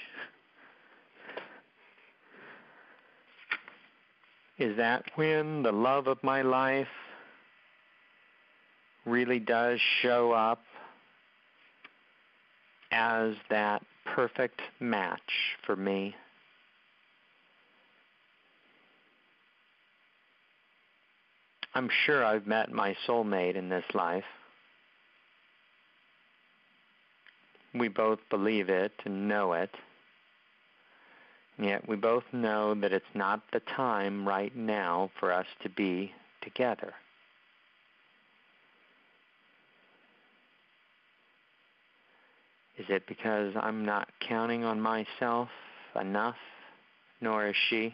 Is 4.59 4.75
that 4.75 5.05
when 5.15 5.63
the 5.63 5.71
love 5.71 6.07
of 6.07 6.21
my 6.21 6.41
life 6.41 6.89
really 9.05 9.39
does 9.39 9.79
show 10.01 10.33
up 10.33 10.61
as 12.91 13.35
that 13.49 13.81
perfect 14.05 14.61
match 14.81 15.55
for 15.65 15.77
me? 15.77 16.13
I'm 21.73 21.89
sure 22.05 22.25
I've 22.25 22.45
met 22.45 22.69
my 22.69 22.97
soulmate 23.07 23.55
in 23.55 23.69
this 23.69 23.85
life. 23.93 24.25
We 27.73 27.87
both 27.87 28.19
believe 28.29 28.67
it 28.67 28.91
and 29.05 29.29
know 29.29 29.53
it. 29.53 29.69
Yet 31.59 31.87
we 31.89 31.97
both 31.97 32.23
know 32.31 32.73
that 32.75 32.93
it's 32.93 33.13
not 33.13 33.41
the 33.51 33.59
time 33.59 34.25
right 34.25 34.55
now 34.55 35.11
for 35.19 35.33
us 35.33 35.45
to 35.61 35.69
be 35.69 36.13
together. 36.41 36.93
Is 42.77 42.85
it 42.87 43.05
because 43.07 43.53
I'm 43.59 43.85
not 43.85 44.07
counting 44.21 44.63
on 44.63 44.79
myself 44.79 45.49
enough, 45.99 46.37
nor 47.19 47.47
is 47.47 47.55
she? 47.69 47.93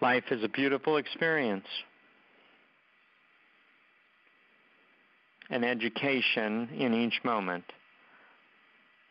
Life 0.00 0.24
is 0.30 0.42
a 0.42 0.48
beautiful 0.48 0.96
experience. 0.96 1.66
An 5.50 5.62
education 5.62 6.70
in 6.78 6.94
each 6.94 7.20
moment. 7.22 7.64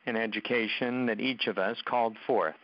An 0.07 0.15
education 0.15 1.05
that 1.05 1.19
each 1.19 1.45
of 1.45 1.59
us 1.59 1.77
called 1.85 2.17
forth. 2.25 2.55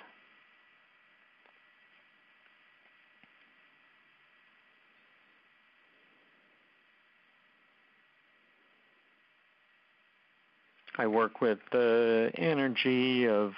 I 10.97 11.05
work 11.05 11.41
with 11.41 11.59
the 11.71 12.31
energy 12.35 13.27
of 13.27 13.53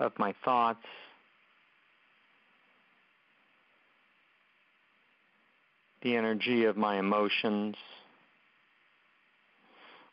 of 0.00 0.12
my 0.18 0.34
thoughts 0.44 0.84
the 6.02 6.16
energy 6.16 6.64
of 6.64 6.76
my 6.76 6.98
emotions, 6.98 7.76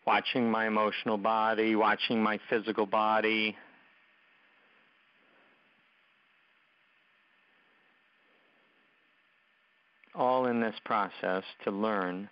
watching 0.06 0.50
my 0.50 0.68
emotional 0.68 1.18
body, 1.18 1.76
watching 1.76 2.22
my 2.22 2.40
physical 2.50 2.86
body. 2.86 3.56
All 10.16 10.48
in 10.48 10.60
this 10.60 10.76
process 10.86 11.44
to 11.64 11.72
learn, 11.72 12.30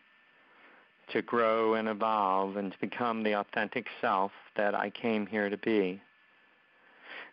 to 1.14 1.22
grow 1.22 1.76
and 1.76 1.88
evolve, 1.88 2.58
and 2.58 2.72
to 2.72 2.78
become 2.80 3.24
the 3.24 3.34
authentic 3.40 3.86
self 4.02 4.32
that 4.56 4.76
I 4.76 4.90
came 4.90 5.26
here 5.26 5.50
to 5.50 5.58
be. 5.58 6.02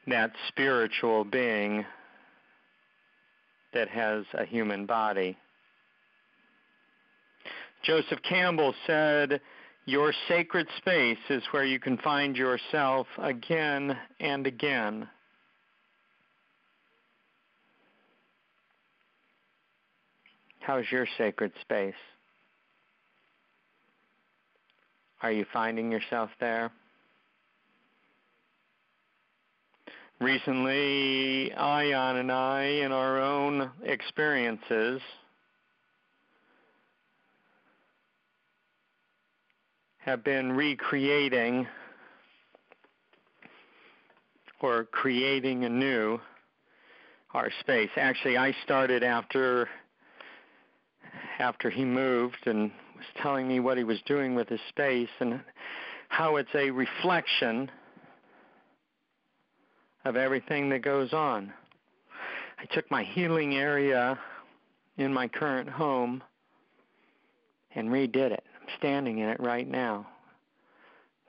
That 0.06 0.32
spiritual 0.48 1.24
being 1.24 1.84
that 3.72 3.88
has 3.88 4.24
a 4.34 4.44
human 4.44 4.86
body. 4.86 5.36
Joseph 7.84 8.20
Campbell 8.22 8.74
said, 8.86 9.40
Your 9.84 10.12
sacred 10.26 10.66
space 10.78 11.18
is 11.28 11.42
where 11.50 11.64
you 11.64 11.78
can 11.78 11.98
find 11.98 12.34
yourself 12.34 13.06
again 13.18 13.96
and 14.20 14.46
again. 14.46 15.06
How's 20.60 20.90
your 20.90 21.06
sacred 21.18 21.52
space? 21.60 21.94
Are 25.22 25.32
you 25.32 25.44
finding 25.52 25.92
yourself 25.92 26.30
there? 26.40 26.70
Recently, 30.20 31.52
Ion 31.52 32.16
and 32.16 32.32
I, 32.32 32.62
in 32.62 32.92
our 32.92 33.20
own 33.20 33.70
experiences, 33.82 35.02
have 40.04 40.22
been 40.22 40.52
recreating 40.52 41.66
or 44.60 44.84
creating 44.84 45.64
anew 45.64 46.18
our 47.32 47.50
space. 47.60 47.88
Actually, 47.96 48.36
I 48.36 48.54
started 48.64 49.02
after 49.02 49.66
after 51.38 51.70
he 51.70 51.86
moved 51.86 52.46
and 52.46 52.70
was 52.96 53.06
telling 53.22 53.48
me 53.48 53.60
what 53.60 53.78
he 53.78 53.84
was 53.84 53.98
doing 54.04 54.34
with 54.34 54.48
his 54.48 54.60
space 54.68 55.08
and 55.20 55.40
how 56.08 56.36
it's 56.36 56.54
a 56.54 56.70
reflection 56.70 57.70
of 60.04 60.16
everything 60.16 60.68
that 60.68 60.82
goes 60.82 61.14
on. 61.14 61.50
I 62.58 62.66
took 62.74 62.88
my 62.90 63.04
healing 63.04 63.54
area 63.54 64.18
in 64.98 65.14
my 65.14 65.28
current 65.28 65.68
home 65.68 66.22
and 67.74 67.88
redid 67.88 68.32
it 68.32 68.44
standing 68.78 69.18
in 69.18 69.28
it 69.28 69.40
right 69.40 69.68
now, 69.68 70.06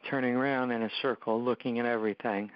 turning 0.09 0.35
around 0.35 0.71
in 0.71 0.83
a 0.83 0.89
circle, 1.01 1.41
looking 1.41 1.79
at 1.79 1.85
everything. 1.85 2.51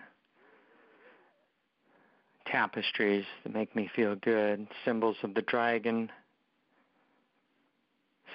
Tapestries 2.46 3.26
that 3.44 3.54
make 3.54 3.76
me 3.76 3.90
feel 3.96 4.16
good, 4.16 4.68
symbols 4.86 5.18
of 5.24 5.34
the 5.34 5.42
dragon, 5.44 6.12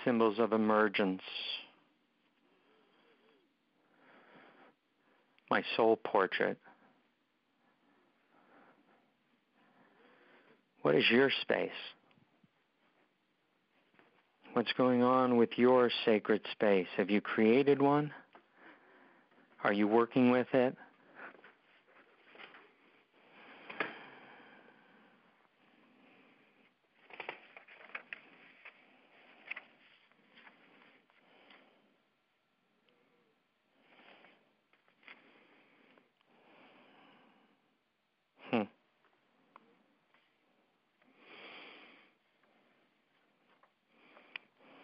symbols 0.05 0.39
of 0.39 0.53
emergence. 0.53 1.23
My 5.51 5.63
soul 5.77 5.97
portrait. 6.05 6.59
What 10.83 10.95
is 10.95 11.05
your 11.11 11.31
space? 11.43 11.71
What's 14.55 14.73
going 14.75 15.03
on 15.03 15.37
with 15.37 15.51
your 15.57 15.91
sacred 16.05 16.41
space? 16.53 16.87
Have 16.97 17.11
you 17.11 17.21
created 17.21 17.83
one? 17.83 18.13
Are 19.65 19.73
you 19.73 19.89
working 19.89 20.31
with 20.31 20.47
it? 20.55 20.77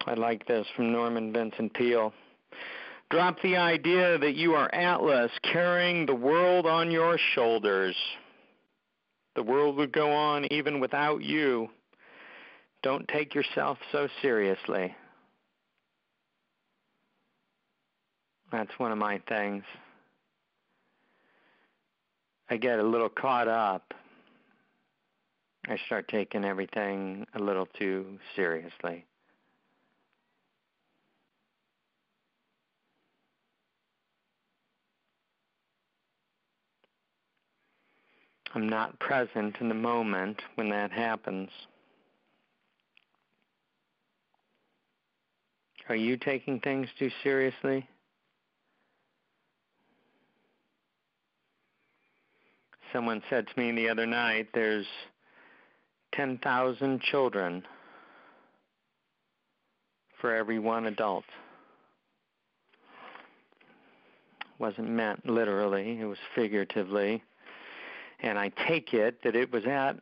I 0.07 0.15
like 0.15 0.47
this 0.47 0.67
from 0.75 0.93
Norman 0.93 1.33
Vincent 1.33 1.75
Peale. 1.75 2.13
Drop 3.11 3.41
the 3.43 3.57
idea 3.57 4.19
that 4.19 4.35
you 4.35 4.55
are 4.55 4.73
Atlas 4.75 5.31
carrying 5.43 6.07
the 6.07 6.15
world 6.15 6.65
on 6.65 6.91
your 6.91 7.19
shoulders. 7.35 7.97
The 9.35 9.43
world 9.43 9.77
would 9.77 9.93
go 9.93 10.11
on 10.13 10.51
even 10.53 10.81
without 10.81 11.23
you. 11.23 11.69
Don't 12.83 13.07
take 13.09 13.35
yourself 13.35 13.79
so 13.93 14.09
seriously. 14.23 14.95
That's 18.51 18.73
one 18.79 18.93
of 18.93 18.99
my 18.99 19.21
things. 19.29 19.65
I 22.49 22.57
get 22.57 22.79
a 22.79 22.83
little 22.83 23.09
caught 23.09 23.49
up. 23.49 23.95
I 25.69 25.77
start 25.87 26.09
taking 26.09 26.45
everything 26.45 27.27
a 27.35 27.39
little 27.39 27.67
too 27.79 28.19
seriously. 28.35 29.05
I'm 38.55 38.69
not 38.69 38.99
present 38.99 39.57
in 39.61 39.69
the 39.69 39.75
moment 39.75 40.41
when 40.57 40.71
that 40.71 40.91
happens. 40.91 41.51
Are 45.89 45.97
you 45.97 46.17
taking 46.17 46.61
things 46.61 46.89
too 46.99 47.11
seriously? 47.23 47.87
Someone 52.93 53.23
said 53.31 53.47
to 53.47 53.61
me 53.61 53.71
the 53.73 53.89
other 53.89 54.07
night 54.07 54.49
there's 54.53 54.87
10,000 56.15 57.01
children 57.03 57.65
for 60.21 60.35
every 60.35 60.59
one 60.59 60.87
adult. 60.87 61.25
Wasn't 64.59 64.89
meant 64.89 65.25
literally, 65.25 66.01
it 66.01 66.05
was 66.05 66.19
figuratively. 66.35 67.23
And 68.23 68.39
I 68.39 68.51
take 68.68 68.93
it 68.93 69.23
that 69.25 69.35
it 69.35 69.53
was 69.53 69.64
at 69.66 69.97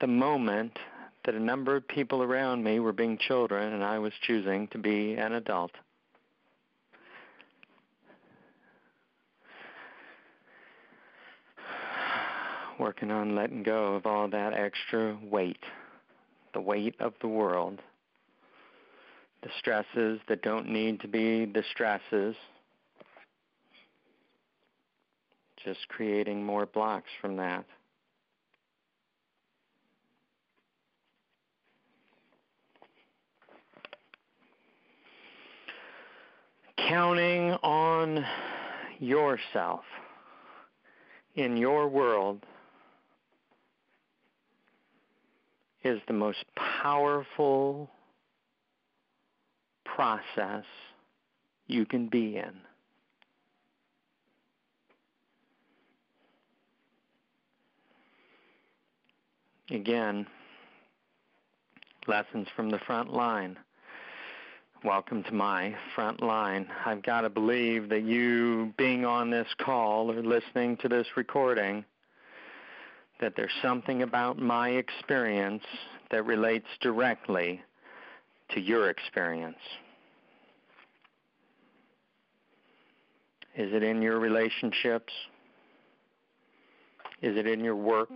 the 0.00 0.06
moment 0.06 0.78
that 1.24 1.34
a 1.34 1.40
number 1.40 1.76
of 1.76 1.86
people 1.86 2.22
around 2.22 2.64
me 2.64 2.80
were 2.80 2.94
being 2.94 3.18
children 3.18 3.74
and 3.74 3.84
I 3.84 3.98
was 3.98 4.14
choosing 4.22 4.68
to 4.68 4.78
be 4.78 5.12
an 5.14 5.34
adult. 5.34 5.72
Working 12.78 13.10
on 13.10 13.34
letting 13.34 13.62
go 13.62 13.94
of 13.94 14.06
all 14.06 14.28
that 14.28 14.54
extra 14.54 15.18
weight, 15.22 15.62
the 16.54 16.60
weight 16.60 16.94
of 17.00 17.12
the 17.20 17.28
world, 17.28 17.82
the 19.42 19.50
stresses 19.58 20.20
that 20.28 20.40
don't 20.42 20.68
need 20.70 21.00
to 21.00 21.08
be 21.08 21.44
the 21.44 21.64
stresses 21.70 22.34
just 25.64 25.88
creating 25.88 26.44
more 26.44 26.66
blocks 26.66 27.10
from 27.20 27.36
that. 27.36 27.64
Counting 36.88 37.52
on 37.62 38.24
yourself 38.98 39.84
in 41.34 41.56
your 41.56 41.88
world 41.88 42.44
is 45.84 46.00
the 46.06 46.12
most 46.12 46.44
powerful 46.56 47.90
process 49.84 50.64
you 51.66 51.84
can 51.84 52.08
be 52.08 52.36
in. 52.36 52.67
Again, 59.70 60.26
lessons 62.06 62.48
from 62.56 62.70
the 62.70 62.78
front 62.86 63.12
line. 63.12 63.58
Welcome 64.82 65.22
to 65.24 65.34
my 65.34 65.74
front 65.94 66.22
line. 66.22 66.66
I've 66.86 67.02
got 67.02 67.22
to 67.22 67.28
believe 67.28 67.90
that 67.90 68.02
you 68.02 68.72
being 68.78 69.04
on 69.04 69.28
this 69.30 69.48
call 69.58 70.10
or 70.10 70.22
listening 70.22 70.78
to 70.78 70.88
this 70.88 71.06
recording, 71.16 71.84
that 73.20 73.34
there's 73.36 73.52
something 73.60 74.00
about 74.00 74.38
my 74.38 74.70
experience 74.70 75.64
that 76.10 76.24
relates 76.24 76.68
directly 76.80 77.60
to 78.52 78.60
your 78.60 78.88
experience. 78.88 79.58
Is 83.54 83.74
it 83.74 83.82
in 83.82 84.00
your 84.00 84.18
relationships? 84.18 85.12
Is 87.20 87.36
it 87.36 87.46
in 87.46 87.62
your 87.62 87.76
work? 87.76 88.10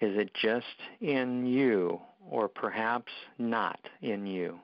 Is 0.00 0.16
it 0.16 0.32
just 0.32 0.64
in 1.00 1.44
you, 1.44 2.00
or 2.30 2.48
perhaps 2.48 3.12
not 3.38 3.78
in 4.00 4.26
you? 4.26 4.58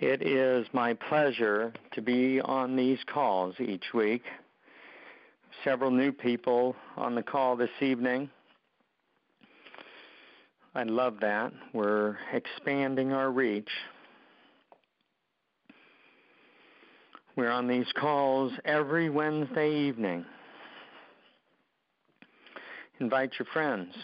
It 0.00 0.22
is 0.22 0.66
my 0.72 0.94
pleasure 0.94 1.74
to 1.92 2.00
be 2.02 2.40
on 2.40 2.74
these 2.74 2.98
calls 3.06 3.54
each 3.60 3.92
week 3.94 4.24
several 5.64 5.90
new 5.90 6.12
people 6.12 6.74
on 6.96 7.14
the 7.14 7.22
call 7.22 7.56
this 7.56 7.70
evening. 7.80 8.30
I 10.74 10.84
love 10.84 11.16
that. 11.20 11.52
We're 11.72 12.16
expanding 12.32 13.12
our 13.12 13.30
reach. 13.30 13.68
We're 17.36 17.50
on 17.50 17.66
these 17.68 17.90
calls 17.96 18.52
every 18.64 19.10
Wednesday 19.10 19.74
evening. 19.88 20.24
Invite 23.00 23.32
your 23.38 23.46
friends. 23.52 23.94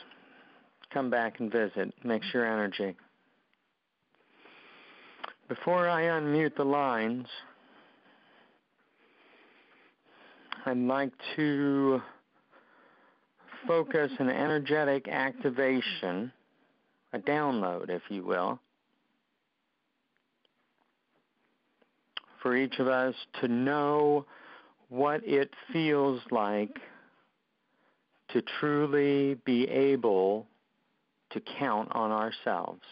Come 0.92 1.10
back 1.10 1.40
and 1.40 1.52
visit. 1.52 1.92
Mix 2.02 2.26
your 2.32 2.46
energy. 2.46 2.96
Before 5.48 5.88
I 5.88 6.04
unmute 6.04 6.56
the 6.56 6.64
lines, 6.64 7.26
I'd 10.68 10.76
like 10.78 11.12
to 11.36 12.02
focus 13.68 14.10
an 14.18 14.28
energetic 14.28 15.06
activation, 15.06 16.32
a 17.12 17.20
download, 17.20 17.88
if 17.88 18.02
you 18.08 18.24
will, 18.24 18.58
for 22.42 22.56
each 22.56 22.80
of 22.80 22.88
us 22.88 23.14
to 23.40 23.46
know 23.46 24.26
what 24.88 25.20
it 25.24 25.50
feels 25.72 26.20
like 26.32 26.76
to 28.30 28.42
truly 28.58 29.34
be 29.44 29.68
able 29.68 30.48
to 31.30 31.40
count 31.60 31.90
on 31.92 32.10
ourselves. 32.10 32.82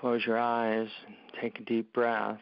Close 0.00 0.26
your 0.26 0.38
eyes, 0.38 0.88
take 1.40 1.60
a 1.60 1.62
deep 1.62 1.92
breath. 1.92 2.40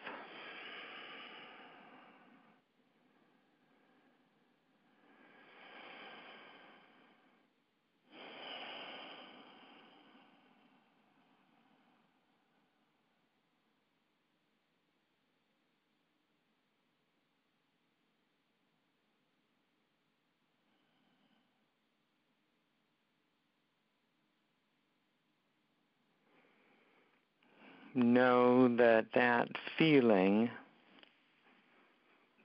Know 28.01 28.75
that 28.77 29.07
that 29.15 29.49
feeling, 29.79 30.51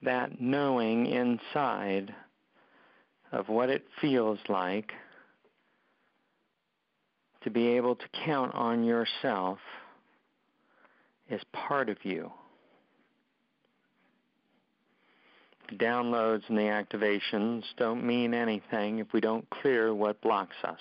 that 0.02 0.40
knowing 0.40 1.08
inside 1.08 2.14
of 3.32 3.50
what 3.50 3.70
it 3.70 3.86
feels 4.00 4.40
like 4.48 4.92
to 7.44 7.50
be 7.50 7.68
able 7.68 7.96
to 7.96 8.06
count 8.26 8.54
on 8.56 8.84
yourself 8.84 9.60
is 11.30 11.42
part 11.54 11.90
of 11.90 11.98
you. 12.04 12.32
Downloads 15.74 16.44
and 16.48 16.58
the 16.58 16.62
activations 16.62 17.64
don't 17.78 18.06
mean 18.06 18.34
anything 18.34 19.00
if 19.00 19.12
we 19.14 19.20
don't 19.20 19.50
clear 19.50 19.94
what 19.94 20.22
blocks 20.22 20.56
us. 20.64 20.80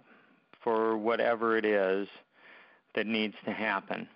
for 0.63 0.97
whatever 0.97 1.57
it 1.57 1.65
is 1.65 2.07
that 2.95 3.07
needs 3.07 3.35
to 3.43 3.51
happen. 3.51 4.07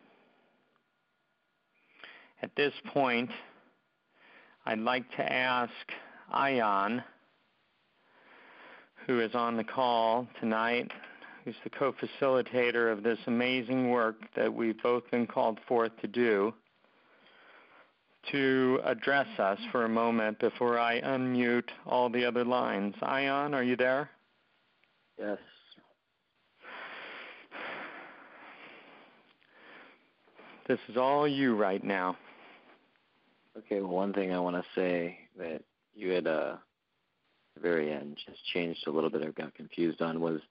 At 2.41 2.55
this 2.55 2.73
point, 2.93 3.29
I'd 4.67 4.79
like 4.79 5.09
to 5.15 5.23
ask 5.23 5.71
Ion, 6.29 7.01
who 9.05 9.21
is 9.21 9.33
on 9.33 9.55
the 9.55 9.63
call 9.63 10.27
tonight, 10.41 10.91
who's 11.45 11.55
the 11.63 11.69
co 11.69 11.93
facilitator 11.93 12.91
of 12.91 13.01
this 13.01 13.17
amazing 13.27 13.89
work 13.91 14.17
that 14.35 14.53
we've 14.53 14.77
both 14.83 15.09
been 15.09 15.25
called 15.25 15.57
forth 15.69 15.93
to 16.01 16.07
do, 16.09 16.53
to 18.33 18.81
address 18.83 19.27
us 19.39 19.57
for 19.71 19.85
a 19.85 19.89
moment 19.89 20.37
before 20.39 20.77
I 20.77 20.99
unmute 20.99 21.69
all 21.85 22.09
the 22.09 22.25
other 22.25 22.43
lines. 22.43 22.93
Ion, 23.01 23.53
are 23.53 23.63
you 23.63 23.77
there? 23.77 24.09
Yes. 25.17 25.37
This 30.67 30.79
is 30.89 30.97
all 30.97 31.25
you 31.25 31.55
right 31.55 31.81
now. 31.81 32.17
Okay, 33.57 33.81
well, 33.81 33.89
one 33.89 34.13
thing 34.13 34.31
I 34.31 34.39
want 34.39 34.55
to 34.55 34.63
say 34.79 35.17
that 35.37 35.63
you 35.95 36.11
had 36.11 36.27
uh, 36.27 36.55
at 36.55 37.55
the 37.55 37.61
very 37.61 37.91
end 37.91 38.17
just 38.27 38.45
changed 38.53 38.85
a 38.85 38.91
little 38.91 39.09
bit 39.09 39.25
or 39.25 39.31
got 39.31 39.55
confused 39.55 40.01
on 40.01 40.21
was 40.21 40.41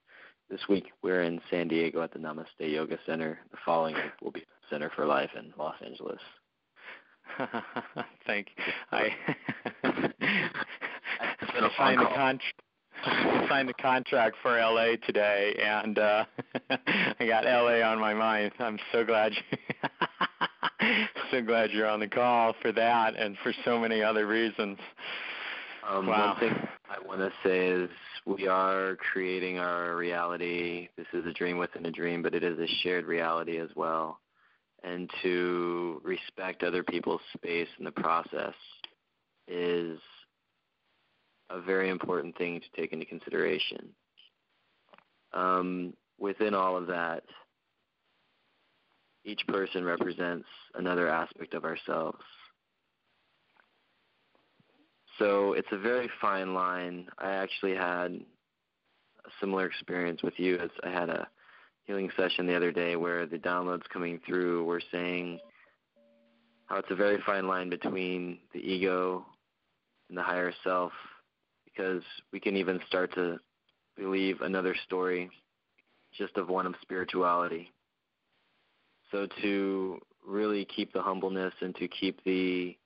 this 0.50 0.60
week 0.68 0.86
we're 1.02 1.22
in 1.22 1.40
San 1.50 1.68
Diego 1.68 2.02
at 2.02 2.12
the 2.12 2.18
Namaste 2.18 2.46
Yoga 2.58 2.98
Center. 3.06 3.38
The 3.52 3.58
following 3.64 3.94
week 3.94 4.12
will 4.22 4.32
be 4.32 4.44
Center 4.70 4.90
for 4.96 5.06
Life 5.06 5.30
in 5.38 5.52
Los 5.56 5.76
Angeles. 5.84 6.20
Thank 8.26 8.48
you. 8.56 8.64
I, 8.90 9.10
I 9.84 11.70
signed 11.76 12.00
the 12.00 12.06
con- 12.14 12.40
signed 13.48 13.68
the 13.68 13.74
contract 13.74 14.36
for 14.42 14.58
LA 14.58 14.96
today, 15.06 15.54
and 15.62 15.98
uh, 15.98 16.24
I 16.70 17.26
got 17.26 17.44
LA 17.44 17.82
on 17.82 18.00
my 18.00 18.14
mind. 18.14 18.52
I'm 18.58 18.78
so 18.90 19.04
glad 19.04 19.32
you 19.32 19.58
so 21.30 21.42
glad 21.42 21.70
you're 21.70 21.88
on 21.88 22.00
the 22.00 22.08
call 22.08 22.54
for 22.62 22.72
that, 22.72 23.16
and 23.16 23.36
for 23.42 23.52
so 23.64 23.78
many 23.78 24.02
other 24.02 24.26
reasons. 24.26 24.78
Um, 25.88 26.06
wow. 26.06 26.36
One 26.40 26.40
thing 26.40 26.68
I 26.90 27.06
want 27.06 27.20
to 27.20 27.32
say 27.44 27.68
is 27.68 27.90
we 28.24 28.48
are 28.48 28.96
creating 28.96 29.58
our 29.58 29.96
reality. 29.96 30.88
This 30.96 31.06
is 31.12 31.24
a 31.26 31.32
dream 31.32 31.58
within 31.58 31.86
a 31.86 31.90
dream, 31.92 32.22
but 32.22 32.34
it 32.34 32.42
is 32.42 32.58
a 32.58 32.66
shared 32.82 33.06
reality 33.06 33.58
as 33.58 33.70
well 33.76 34.20
and 34.86 35.10
to 35.22 36.00
respect 36.04 36.62
other 36.62 36.82
people's 36.82 37.20
space 37.34 37.68
in 37.78 37.84
the 37.84 37.90
process 37.90 38.54
is 39.48 39.98
a 41.50 41.60
very 41.60 41.90
important 41.90 42.36
thing 42.38 42.60
to 42.60 42.80
take 42.80 42.92
into 42.92 43.04
consideration. 43.04 43.88
Um, 45.32 45.92
within 46.18 46.54
all 46.54 46.76
of 46.76 46.86
that, 46.86 47.24
each 49.26 49.44
person 49.48 49.84
represents 49.84 50.46
another 50.76 51.08
aspect 51.08 51.52
of 51.52 51.64
ourselves. 51.64 52.22
So 55.18 55.54
it's 55.54 55.68
a 55.72 55.78
very 55.78 56.08
fine 56.20 56.54
line. 56.54 57.08
I 57.18 57.32
actually 57.32 57.74
had 57.74 58.12
a 58.12 59.30
similar 59.40 59.66
experience 59.66 60.22
with 60.22 60.34
you 60.38 60.56
as 60.58 60.70
I 60.84 60.90
had 60.90 61.10
a 61.10 61.26
healing 61.84 62.10
session 62.16 62.46
the 62.46 62.54
other 62.56 62.70
day 62.70 62.94
where 62.96 63.26
the 63.26 63.38
downloads 63.38 63.88
coming 63.92 64.20
through 64.24 64.64
were 64.64 64.82
saying 64.92 65.40
how 66.66 66.76
it's 66.76 66.90
a 66.90 66.96
very 66.96 67.18
fine 67.26 67.48
line 67.48 67.68
between 67.68 68.38
the 68.52 68.60
ego 68.60 69.24
and 70.08 70.16
the 70.16 70.22
higher 70.22 70.52
self 70.62 70.92
because 71.64 72.02
we 72.32 72.38
can 72.38 72.56
even 72.56 72.80
start 72.86 73.12
to 73.14 73.38
believe 73.96 74.40
another 74.40 74.74
story 74.84 75.30
just 76.16 76.36
of 76.36 76.48
one 76.48 76.66
of 76.66 76.74
spirituality. 76.82 77.72
So 79.10 79.26
to 79.42 80.00
really 80.26 80.64
keep 80.64 80.92
the 80.92 81.02
humbleness 81.02 81.54
and 81.60 81.74
to 81.76 81.88
keep 81.88 82.22
the 82.24 82.76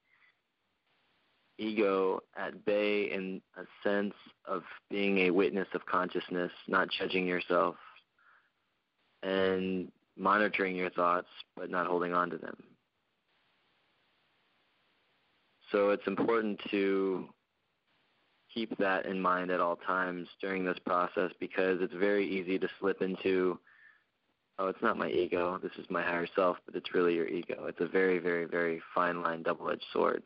ego 1.59 2.21
at 2.37 2.65
bay 2.65 3.11
in 3.13 3.41
a 3.57 3.63
sense 3.87 4.15
of 4.47 4.63
being 4.91 5.19
a 5.19 5.31
witness 5.31 5.69
of 5.75 5.85
consciousness, 5.87 6.53
not 6.69 6.89
judging 6.91 7.27
yourself, 7.27 7.77
and 9.23 9.91
monitoring 10.17 10.77
your 10.77 10.91
thoughts 10.91 11.29
but 11.57 11.71
not 11.71 11.87
holding 11.87 12.15
on 12.15 12.31
to 12.31 12.39
them. 12.39 12.57
So 15.73 15.91
it's 15.91 16.07
important 16.07 16.61
to 16.71 17.29
keep 18.53 18.77
that 18.79 19.07
in 19.07 19.21
mind 19.21 19.51
at 19.51 19.61
all 19.61 19.77
times 19.77 20.27
during 20.41 20.65
this 20.65 20.79
process 20.85 21.31
because 21.39 21.79
it's 21.81 21.95
very 21.95 22.27
easy 22.29 22.59
to 22.59 22.69
slip 22.81 23.03
into, 23.03 23.59
oh, 24.61 24.69
it's 24.69 24.83
not 24.83 24.99
my 24.99 25.09
ego, 25.09 25.59
this 25.63 25.73
is 25.79 25.87
my 25.89 26.03
higher 26.03 26.27
self, 26.37 26.59
but 26.67 26.75
it's 26.75 26.95
really 26.95 27.15
your 27.15 27.27
ego. 27.27 27.65
It's 27.67 27.81
a 27.81 27.89
very, 27.89 28.19
very, 28.19 28.45
very 28.45 28.81
fine 28.95 29.23
line, 29.23 29.43
double 29.43 29.71
edged 29.71 29.85
sword. 29.93 30.23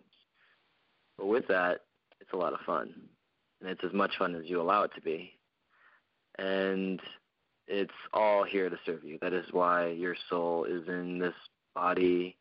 But 1.17 1.27
with 1.27 1.47
that, 1.47 1.83
it's 2.21 2.33
a 2.33 2.37
lot 2.37 2.53
of 2.53 2.59
fun. 2.67 2.93
And 3.61 3.71
it's 3.71 3.85
as 3.85 3.93
much 3.93 4.19
fun 4.19 4.35
as 4.35 4.43
you 4.47 4.61
allow 4.61 4.83
it 4.83 4.91
to 4.97 5.01
be. 5.01 5.39
And 6.39 7.01
it's 7.69 7.93
all 8.13 8.43
here 8.43 8.69
to 8.69 8.77
serve 8.85 9.05
you. 9.05 9.19
That 9.21 9.33
is 9.33 9.47
why 9.53 9.91
your 9.91 10.17
soul 10.29 10.65
is 10.65 10.89
in 10.89 11.21
this 11.21 11.35
body, 11.75 12.37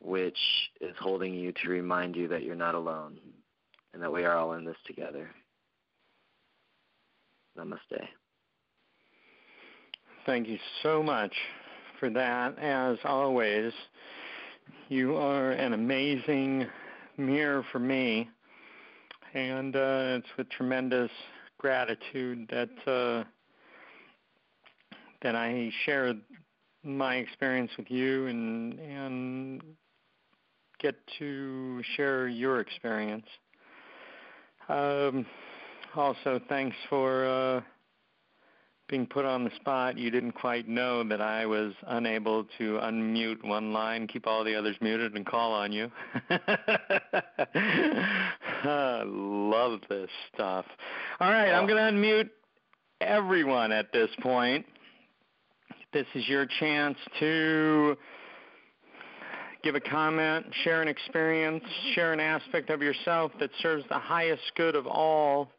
which 0.00 0.38
is 0.80 0.94
holding 1.00 1.34
you 1.34 1.52
to 1.52 1.68
remind 1.68 2.14
you 2.14 2.28
that 2.28 2.44
you're 2.44 2.54
not 2.54 2.76
alone 2.76 3.18
and 3.92 4.00
that 4.02 4.12
we 4.12 4.24
are 4.24 4.36
all 4.36 4.52
in 4.52 4.64
this 4.64 4.76
together. 4.86 5.30
Namaste. 7.58 8.06
Thank 10.30 10.46
you 10.46 10.60
so 10.84 11.02
much 11.02 11.32
for 11.98 12.08
that. 12.08 12.56
As 12.56 12.98
always, 13.02 13.72
you 14.88 15.16
are 15.16 15.50
an 15.50 15.72
amazing 15.72 16.68
mirror 17.16 17.64
for 17.72 17.80
me, 17.80 18.30
and 19.34 19.74
uh, 19.74 20.20
it's 20.20 20.28
with 20.38 20.48
tremendous 20.50 21.10
gratitude 21.58 22.48
that. 22.48 22.70
Uh, 22.86 23.24
that 25.22 25.34
I 25.34 25.72
share 25.84 26.14
my 26.84 27.16
experience 27.16 27.72
with 27.76 27.90
you 27.90 28.28
and 28.28 28.78
and 28.78 29.62
get 30.78 30.94
to 31.18 31.82
share 31.96 32.28
your 32.28 32.60
experience. 32.60 33.26
Um, 34.68 35.26
also, 35.96 36.40
thanks 36.48 36.76
for 36.88 37.26
uh, 37.26 37.60
being 38.90 39.06
put 39.06 39.24
on 39.24 39.44
the 39.44 39.50
spot. 39.56 39.96
You 39.96 40.10
didn't 40.10 40.32
quite 40.32 40.68
know 40.68 41.02
that 41.04 41.20
I 41.20 41.46
was 41.46 41.72
unable 41.86 42.44
to 42.58 42.78
unmute 42.82 43.42
one 43.44 43.72
line, 43.72 44.06
keep 44.06 44.26
all 44.26 44.44
the 44.44 44.54
others 44.54 44.76
muted, 44.80 45.14
and 45.14 45.24
call 45.24 45.52
on 45.52 45.72
you. 45.72 45.90
I 46.28 46.40
ah, 48.64 49.02
love 49.06 49.80
this 49.88 50.10
stuff. 50.34 50.66
All 51.20 51.30
right, 51.30 51.52
I'm 51.52 51.64
oh. 51.64 51.66
going 51.66 51.94
to 51.94 51.98
unmute 51.98 52.30
everyone 53.00 53.72
at 53.72 53.92
this 53.92 54.10
point 54.20 54.66
this 55.92 56.06
is 56.14 56.28
your 56.28 56.46
chance 56.46 56.96
to 57.18 57.96
give 59.62 59.74
a 59.74 59.80
comment, 59.80 60.46
share 60.62 60.82
an 60.82 60.88
experience, 60.88 61.64
mm-hmm. 61.64 61.92
share 61.94 62.12
an 62.12 62.20
aspect 62.20 62.70
of 62.70 62.80
yourself 62.80 63.32
that 63.40 63.50
serves 63.60 63.84
the 63.88 63.98
highest 63.98 64.42
good 64.56 64.76
of 64.76 64.86
all. 64.86 65.50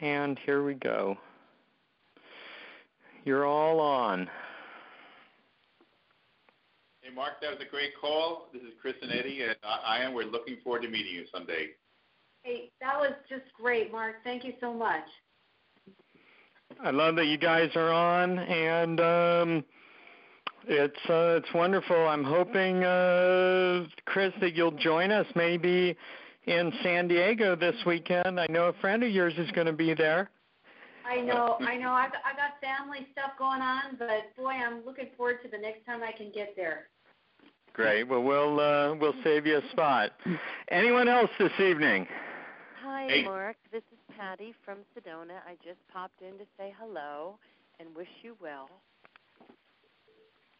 And 0.00 0.38
here 0.46 0.64
we 0.64 0.74
go. 0.74 1.18
You're 3.24 3.44
all 3.44 3.80
on. 3.80 4.28
Hey, 7.02 7.14
Mark, 7.14 7.40
that 7.42 7.50
was 7.50 7.60
a 7.60 7.70
great 7.70 7.92
call. 8.00 8.48
This 8.52 8.62
is 8.62 8.70
Chris 8.80 8.94
and 9.02 9.12
Eddie 9.12 9.42
at 9.42 9.56
IAM. 9.62 10.14
We're 10.14 10.24
looking 10.24 10.56
forward 10.64 10.82
to 10.82 10.88
meeting 10.88 11.12
you 11.12 11.24
someday. 11.32 11.68
Hey, 12.42 12.70
that 12.80 12.98
was 12.98 13.12
just 13.28 13.44
great, 13.60 13.92
Mark. 13.92 14.16
Thank 14.24 14.44
you 14.44 14.54
so 14.60 14.72
much. 14.72 15.04
I 16.82 16.90
love 16.90 17.16
that 17.16 17.26
you 17.26 17.36
guys 17.36 17.70
are 17.74 17.92
on, 17.92 18.38
and 18.38 19.00
um, 19.00 19.64
it's 20.66 21.10
uh, 21.10 21.40
it's 21.42 21.52
wonderful. 21.52 21.96
I'm 22.08 22.24
hoping, 22.24 22.84
uh, 22.84 23.86
Chris, 24.06 24.32
that 24.40 24.54
you'll 24.54 24.70
join 24.70 25.10
us 25.10 25.26
maybe 25.34 25.96
in 26.46 26.72
San 26.82 27.08
Diego 27.08 27.54
this 27.56 27.76
weekend. 27.84 28.40
I 28.40 28.46
know 28.48 28.68
a 28.68 28.72
friend 28.74 29.02
of 29.02 29.10
yours 29.10 29.34
is 29.36 29.50
going 29.50 29.66
to 29.66 29.74
be 29.74 29.92
there. 29.92 30.30
I 31.10 31.20
know, 31.20 31.56
I 31.60 31.76
know. 31.76 31.90
I 31.90 32.06
got, 32.06 32.22
I 32.24 32.36
got 32.36 32.60
family 32.60 33.06
stuff 33.10 33.32
going 33.36 33.60
on, 33.60 33.96
but 33.98 34.34
boy, 34.36 34.52
I'm 34.52 34.84
looking 34.86 35.08
forward 35.16 35.42
to 35.42 35.48
the 35.48 35.58
next 35.58 35.84
time 35.84 36.02
I 36.04 36.12
can 36.12 36.30
get 36.32 36.54
there. 36.54 36.86
Great. 37.72 38.04
Well, 38.04 38.22
we'll 38.22 38.60
uh, 38.60 38.94
we'll 38.94 39.14
save 39.24 39.44
you 39.46 39.58
a 39.58 39.70
spot. 39.72 40.12
Anyone 40.70 41.08
else 41.08 41.30
this 41.38 41.52
evening? 41.58 42.06
Hi, 42.84 43.06
Hey. 43.08 43.22
Mark. 43.24 43.56
This 43.72 43.82
is 43.92 43.98
Patty 44.16 44.54
from 44.64 44.78
Sedona. 44.94 45.38
I 45.46 45.54
just 45.64 45.78
popped 45.92 46.22
in 46.22 46.38
to 46.38 46.44
say 46.56 46.72
hello 46.80 47.38
and 47.80 47.88
wish 47.96 48.08
you 48.22 48.36
well. 48.40 48.68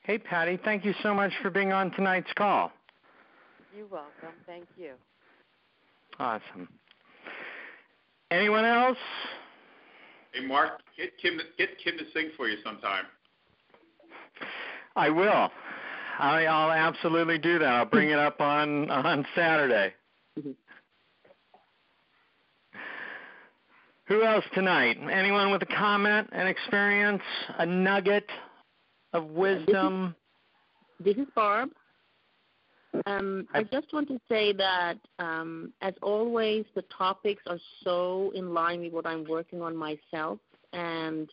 Hey, 0.03 0.19
Patty. 0.19 0.59
Thank 0.65 0.85
you 0.85 0.95
so 1.03 1.15
much 1.15 1.33
for 1.43 1.51
being 1.51 1.73
on 1.73 1.91
tonight's 1.93 2.33
call. 2.35 2.73
You're 3.77 3.87
welcome. 3.87 4.35
Thank 4.47 4.67
you. 4.77 4.95
Awesome. 6.19 6.69
Anyone 8.31 8.65
else? 8.65 8.99
Hey, 10.33 10.47
Mark, 10.47 10.81
get 10.97 11.11
Kim, 11.21 11.41
get 11.59 11.71
Kim 11.83 11.99
to 11.99 12.05
sing 12.15 12.31
for 12.37 12.49
you 12.49 12.57
sometime. 12.65 13.05
I 14.97 15.11
will. 15.11 15.51
I, 16.19 16.45
I'll 16.45 16.73
absolutely 16.73 17.39
do 17.39 17.59
that. 17.59 17.69
I'll 17.69 17.87
bring 17.87 18.11
it 18.11 18.19
up 18.19 18.41
on 18.41 18.91
on 18.91 19.27
Saturday. 19.35 19.95
Who 24.11 24.25
else 24.25 24.45
tonight? 24.55 24.99
Anyone 25.11 25.53
with 25.53 25.63
a 25.63 25.67
comment, 25.67 26.29
an 26.33 26.49
experience, 26.49 27.23
a 27.59 27.65
nugget 27.65 28.29
of 29.13 29.23
uh, 29.23 29.27
wisdom? 29.27 30.17
This 30.99 31.17
is 31.17 31.27
Barb. 31.35 31.71
Um, 33.07 33.47
I 33.55 33.63
just 33.63 33.93
want 33.93 34.09
to 34.09 34.21
say 34.29 34.53
that, 34.55 34.99
um, 35.19 35.73
as 35.81 35.95
always, 36.03 36.65
the 36.75 36.83
topics 36.97 37.43
are 37.47 37.59
so 37.85 38.33
in 38.35 38.53
line 38.53 38.81
with 38.81 38.93
what 38.93 39.07
I'm 39.07 39.25
working 39.25 39.63
on 39.63 39.77
myself, 39.77 40.39
and 40.73 41.31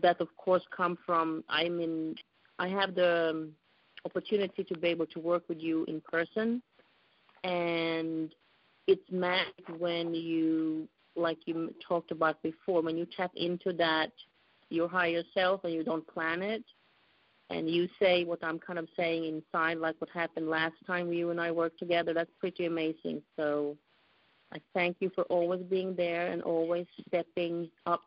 that, 0.00 0.20
of 0.20 0.28
course, 0.36 0.62
come 0.74 0.96
from 1.04 1.44
I'm 1.48 1.80
in. 1.80 2.14
I 2.58 2.68
have 2.68 2.94
the 2.94 3.30
um, 3.30 3.52
opportunity 4.04 4.64
to 4.64 4.78
be 4.78 4.88
able 4.88 5.06
to 5.06 5.18
work 5.18 5.48
with 5.48 5.58
you 5.58 5.84
in 5.86 6.00
person, 6.02 6.62
and 7.42 8.32
it's 8.86 9.10
magic 9.10 9.64
when 9.78 10.14
you, 10.14 10.88
like 11.16 11.38
you 11.46 11.74
talked 11.86 12.10
about 12.10 12.42
before, 12.42 12.82
when 12.82 12.96
you 12.96 13.06
tap 13.16 13.32
into 13.34 13.72
that 13.74 14.12
your 14.68 14.88
higher 14.88 15.22
self 15.34 15.64
and 15.64 15.72
you 15.74 15.82
don't 15.82 16.06
plan 16.06 16.42
it 16.42 16.64
and 17.50 17.68
you 17.68 17.88
say 18.00 18.24
what 18.24 18.42
I'm 18.42 18.58
kind 18.58 18.78
of 18.78 18.88
saying 18.96 19.24
inside, 19.24 19.78
like 19.78 19.96
what 19.98 20.08
happened 20.10 20.48
last 20.48 20.74
time 20.86 21.12
you 21.12 21.30
and 21.30 21.40
I 21.40 21.50
worked 21.50 21.78
together, 21.78 22.14
that's 22.14 22.30
pretty 22.38 22.66
amazing. 22.66 23.22
So 23.36 23.76
I 24.52 24.58
thank 24.72 24.96
you 25.00 25.10
for 25.14 25.24
always 25.24 25.62
being 25.62 25.94
there 25.96 26.30
and 26.30 26.42
always 26.42 26.86
stepping 27.08 27.68
up 27.86 28.02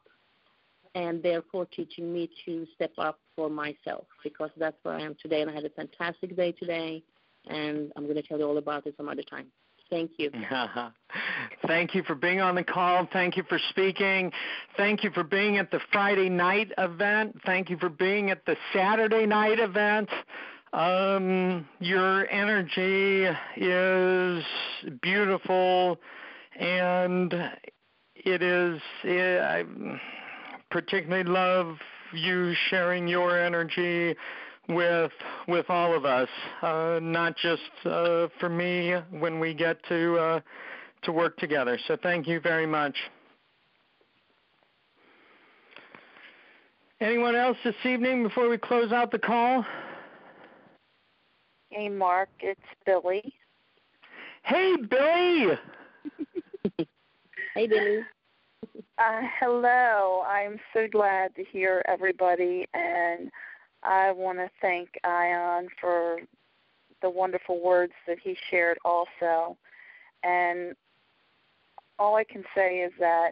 and 0.95 1.21
therefore 1.21 1.65
teaching 1.65 2.13
me 2.13 2.29
to 2.45 2.65
step 2.75 2.91
up 2.97 3.19
for 3.35 3.49
myself 3.49 4.05
because 4.23 4.51
that's 4.57 4.77
where 4.83 4.95
I 4.95 5.01
am 5.01 5.15
today. 5.21 5.41
And 5.41 5.49
I 5.49 5.53
had 5.53 5.65
a 5.65 5.69
fantastic 5.69 6.35
day 6.35 6.51
today, 6.53 7.03
and 7.47 7.91
I'm 7.95 8.03
going 8.03 8.15
to 8.15 8.21
tell 8.21 8.37
you 8.37 8.45
all 8.45 8.57
about 8.57 8.87
it 8.87 8.95
some 8.95 9.09
other 9.09 9.23
time. 9.23 9.47
Thank 9.93 10.13
you. 10.17 10.31
Thank 11.67 11.93
you 11.93 12.01
for 12.01 12.15
being 12.15 12.41
on 12.41 12.55
the 12.55 12.63
call. 12.63 13.07
Thank 13.13 13.37
you 13.37 13.43
for 13.47 13.59
speaking. 13.69 14.31
Thank 14.75 15.03
you 15.03 15.11
for 15.11 15.23
being 15.23 15.57
at 15.57 15.69
the 15.69 15.79
Friday 15.91 16.29
night 16.29 16.71
event. 16.79 17.39
Thank 17.45 17.69
you 17.69 17.77
for 17.77 17.89
being 17.89 18.31
at 18.31 18.43
the 18.47 18.55
Saturday 18.73 19.27
night 19.27 19.59
event. 19.59 20.09
Um, 20.73 21.67
your 21.79 22.27
energy 22.31 23.27
is 23.55 24.43
beautiful, 25.03 25.99
and 26.59 27.31
it 28.15 28.41
is. 28.41 28.81
It, 29.03 29.41
I 29.41 29.63
particularly 30.71 31.29
love 31.29 31.77
you 32.15 32.55
sharing 32.71 33.07
your 33.07 33.39
energy 33.39 34.15
with 34.70 35.11
with 35.47 35.70
all 35.70 35.95
of 35.95 36.05
us, 36.05 36.30
uh, 36.61 36.99
not 37.01 37.36
just 37.38 37.61
uh, 37.86 38.28
for 38.39 38.49
me 38.49 38.93
when 39.11 39.39
we 39.39 39.53
get 39.53 39.84
to 39.89 40.18
uh, 40.18 40.39
to 41.03 41.11
work 41.11 41.38
together. 41.38 41.78
So 41.88 41.97
thank 42.01 42.28
you 42.28 42.39
very 42.39 42.66
much. 42.66 42.95
Anyone 47.01 47.36
else 47.36 47.57
this 47.66 47.76
evening 47.84 48.24
before 48.24 48.47
we 48.47 48.57
close 48.57 48.93
out 48.93 49.11
the 49.11 49.20
call? 49.20 49.66
Hey, 51.70 51.89
Mark, 51.89 52.30
it's 52.39 52.61
Billy. 52.86 53.34
Hey, 54.43 54.76
Billy. 54.89 55.59
Hey, 57.55 57.68
Billy. 57.68 57.99
Uh, 58.97 59.22
hello. 59.39 60.24
I'm 60.28 60.59
so 60.74 60.88
glad 60.91 61.36
to 61.36 61.43
hear 61.43 61.84
everybody, 61.88 62.66
and 62.74 63.30
I 63.84 64.11
want 64.11 64.38
to 64.39 64.49
thank 64.61 64.89
Ion 65.03 65.67
for 65.79 66.19
the 67.01 67.09
wonderful 67.09 67.61
words 67.61 67.93
that 68.07 68.17
he 68.23 68.36
shared 68.49 68.77
also. 68.86 69.57
And 70.23 70.73
all 71.99 72.15
I 72.15 72.23
can 72.23 72.43
say 72.55 72.77
is 72.77 72.93
that 72.99 73.31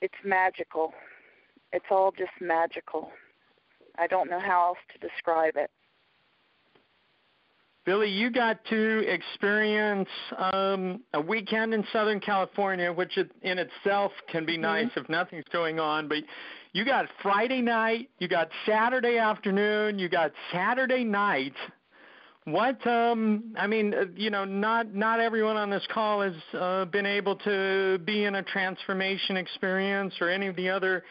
it's 0.00 0.14
magical. 0.24 0.92
It's 1.72 1.86
all 1.90 2.12
just 2.16 2.30
magical. 2.40 3.10
I 3.98 4.06
don't 4.06 4.30
know 4.30 4.40
how 4.40 4.68
else 4.68 4.78
to 4.92 5.08
describe 5.08 5.54
it. 5.56 5.70
Billy, 7.84 8.08
you 8.08 8.30
got 8.30 8.64
to 8.70 9.06
experience 9.06 10.08
um, 10.38 11.02
a 11.12 11.20
weekend 11.20 11.74
in 11.74 11.84
Southern 11.92 12.18
California, 12.18 12.90
which 12.90 13.18
in 13.42 13.58
itself 13.58 14.10
can 14.32 14.46
be 14.46 14.56
nice 14.56 14.88
if 14.96 15.06
nothing's 15.10 15.44
going 15.52 15.78
on. 15.78 16.08
But 16.08 16.18
you 16.74 16.84
got 16.84 17.06
Friday 17.22 17.62
night, 17.62 18.10
you 18.18 18.26
got 18.26 18.48
Saturday 18.66 19.16
afternoon, 19.16 19.96
you 19.98 20.08
got 20.08 20.32
Saturday 20.52 21.04
night. 21.04 21.54
What 22.46 22.84
um 22.86 23.54
I 23.56 23.66
mean, 23.68 23.94
uh, 23.94 24.04
you 24.16 24.28
know, 24.28 24.44
not 24.44 24.92
not 24.92 25.20
everyone 25.20 25.56
on 25.56 25.70
this 25.70 25.86
call 25.90 26.20
has 26.20 26.34
uh, 26.52 26.84
been 26.86 27.06
able 27.06 27.36
to 27.36 27.98
be 28.04 28.24
in 28.24 28.34
a 28.34 28.42
transformation 28.42 29.36
experience 29.36 30.14
or 30.20 30.28
any 30.28 30.48
of 30.48 30.56
the 30.56 30.68
other 30.68 31.04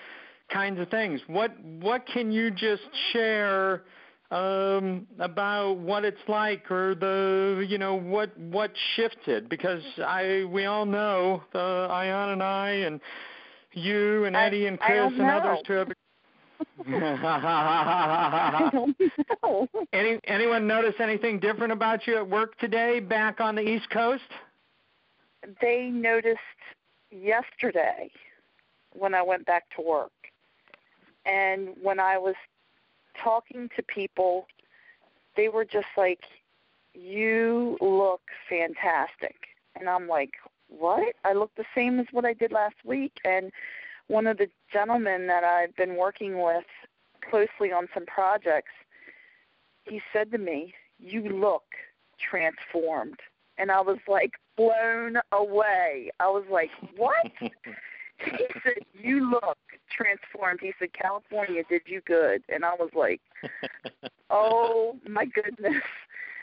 kinds 0.51 0.79
of 0.81 0.89
things. 0.89 1.21
What 1.27 1.57
what 1.63 2.05
can 2.05 2.31
you 2.31 2.51
just 2.51 2.83
share 3.13 3.83
um 4.31 5.07
about 5.19 5.77
what 5.77 6.03
it's 6.03 6.21
like 6.27 6.69
or 6.69 6.93
the 6.93 7.65
you 7.69 7.77
know 7.77 7.95
what 7.95 8.37
what 8.37 8.71
shifted 8.95 9.47
because 9.47 9.83
I 9.97 10.45
we 10.51 10.65
all 10.65 10.85
know 10.85 11.41
uh, 11.55 11.87
Ion 11.87 12.29
and 12.31 12.43
I 12.43 12.69
and 12.69 12.99
you 13.73 14.25
and 14.25 14.35
Eddie 14.35 14.67
and 14.67 14.79
Chris 14.79 15.11
and 15.13 15.21
others 15.21 15.59
who 15.67 15.73
have 15.73 15.91
I 16.87 18.69
don't 18.73 18.95
know. 19.43 19.67
Any 19.91 20.19
anyone 20.25 20.65
notice 20.65 20.95
anything 20.99 21.39
different 21.39 21.73
about 21.73 22.07
you 22.07 22.15
at 22.17 22.29
work 22.29 22.57
today 22.57 22.99
back 22.99 23.41
on 23.41 23.55
the 23.55 23.61
East 23.61 23.89
Coast? 23.89 24.23
they 25.61 25.89
noticed 25.89 26.39
yesterday 27.11 28.09
when 28.93 29.13
I 29.13 29.21
went 29.21 29.45
back 29.45 29.63
to 29.75 29.81
work. 29.81 30.11
And 31.25 31.69
when 31.81 31.99
I 31.99 32.17
was 32.17 32.35
talking 33.21 33.69
to 33.75 33.83
people, 33.83 34.47
they 35.35 35.49
were 35.49 35.65
just 35.65 35.87
like, 35.97 36.21
You 36.93 37.77
look 37.81 38.21
fantastic. 38.49 39.35
And 39.75 39.89
I'm 39.89 40.07
like, 40.07 40.31
What? 40.77 41.15
I 41.23 41.33
look 41.33 41.51
the 41.55 41.65
same 41.75 41.99
as 41.99 42.07
what 42.11 42.25
I 42.25 42.33
did 42.33 42.51
last 42.51 42.75
week. 42.83 43.13
And 43.23 43.51
one 44.07 44.27
of 44.27 44.37
the 44.37 44.49
gentlemen 44.71 45.27
that 45.27 45.43
I've 45.43 45.75
been 45.75 45.95
working 45.95 46.41
with 46.41 46.65
closely 47.29 47.71
on 47.71 47.87
some 47.93 48.05
projects, 48.05 48.71
he 49.85 50.01
said 50.11 50.31
to 50.31 50.37
me, 50.37 50.73
You 50.99 51.29
look 51.29 51.63
transformed. 52.19 53.19
And 53.57 53.71
I 53.71 53.81
was 53.81 53.99
like 54.07 54.31
blown 54.57 55.17
away. 55.31 56.09
I 56.19 56.27
was 56.27 56.45
like, 56.51 56.71
What? 56.97 57.31
he 57.39 58.45
said, 58.63 58.79
You 58.93 59.29
look 59.29 59.57
transformed. 59.95 60.59
He 60.61 60.73
said, 60.79 60.89
California 60.93 61.63
did 61.69 61.83
you 61.85 62.01
good. 62.01 62.41
And 62.49 62.65
I 62.65 62.73
was 62.73 62.89
like, 62.95 63.21
oh 64.29 64.97
my 65.07 65.25
goodness. 65.25 65.83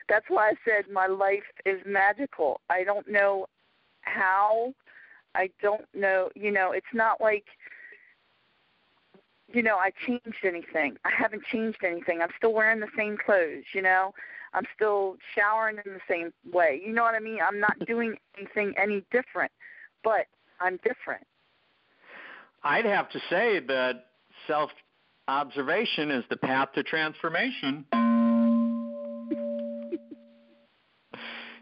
That's 0.09 0.26
why 0.28 0.51
I 0.51 0.53
said 0.64 0.91
my 0.93 1.07
life 1.07 1.45
is 1.64 1.81
magical. 1.87 2.61
I 2.68 2.85
don't 2.85 3.09
know 3.09 3.47
how. 4.03 4.74
I 5.34 5.51
don't 5.62 5.86
know, 5.94 6.28
you 6.34 6.51
know, 6.51 6.72
it's 6.72 6.92
not 6.92 7.20
like 7.20 7.44
you 9.53 9.62
know, 9.62 9.76
I 9.76 9.90
changed 10.07 10.44
anything. 10.44 10.96
I 11.05 11.11
haven't 11.16 11.42
changed 11.44 11.78
anything. 11.84 12.20
I'm 12.22 12.30
still 12.36 12.53
wearing 12.53 12.80
the 12.80 12.88
same 12.96 13.16
clothes, 13.16 13.64
you 13.74 13.82
know. 13.82 14.12
I'm 14.53 14.64
still 14.74 15.16
showering 15.34 15.78
in 15.84 15.92
the 15.92 16.01
same 16.09 16.32
way. 16.53 16.80
You 16.84 16.92
know 16.92 17.03
what 17.03 17.14
I 17.14 17.20
mean? 17.20 17.38
I'm 17.42 17.61
not 17.61 17.78
doing 17.86 18.16
anything 18.36 18.74
any 18.80 19.05
different, 19.11 19.53
but 20.03 20.26
I'm 20.61 20.78
different. 20.78 21.26
I'd 22.62 22.84
have 22.84 23.09
to 23.11 23.18
say 23.30 23.61
that 23.61 24.07
self 24.46 24.70
observation 25.28 26.11
is 26.11 26.24
the 26.30 26.36
path 26.36 26.72
to 26.74 26.82
transformation. 26.82 27.86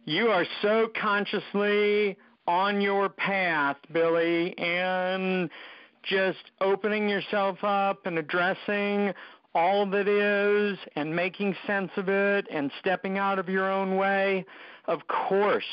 you 0.05 0.29
are 0.29 0.47
so 0.63 0.89
consciously 1.01 2.17
on 2.49 2.81
your 2.81 3.11
path, 3.11 3.77
Billy, 3.93 4.59
and 4.59 5.51
just 6.03 6.51
opening 6.63 7.07
yourself 7.07 7.63
up 7.63 8.07
and 8.07 8.19
addressing 8.19 9.13
all 9.55 9.85
that 9.91 10.09
is 10.09 10.79
and 10.97 11.15
making 11.15 11.55
sense 11.67 11.91
of 11.97 12.09
it 12.09 12.47
and 12.51 12.73
stepping 12.81 13.19
out 13.19 13.39
of 13.39 13.51
your 13.51 13.71
own 13.71 13.97
way. 13.97 14.47
Of 14.87 15.01
course, 15.09 15.65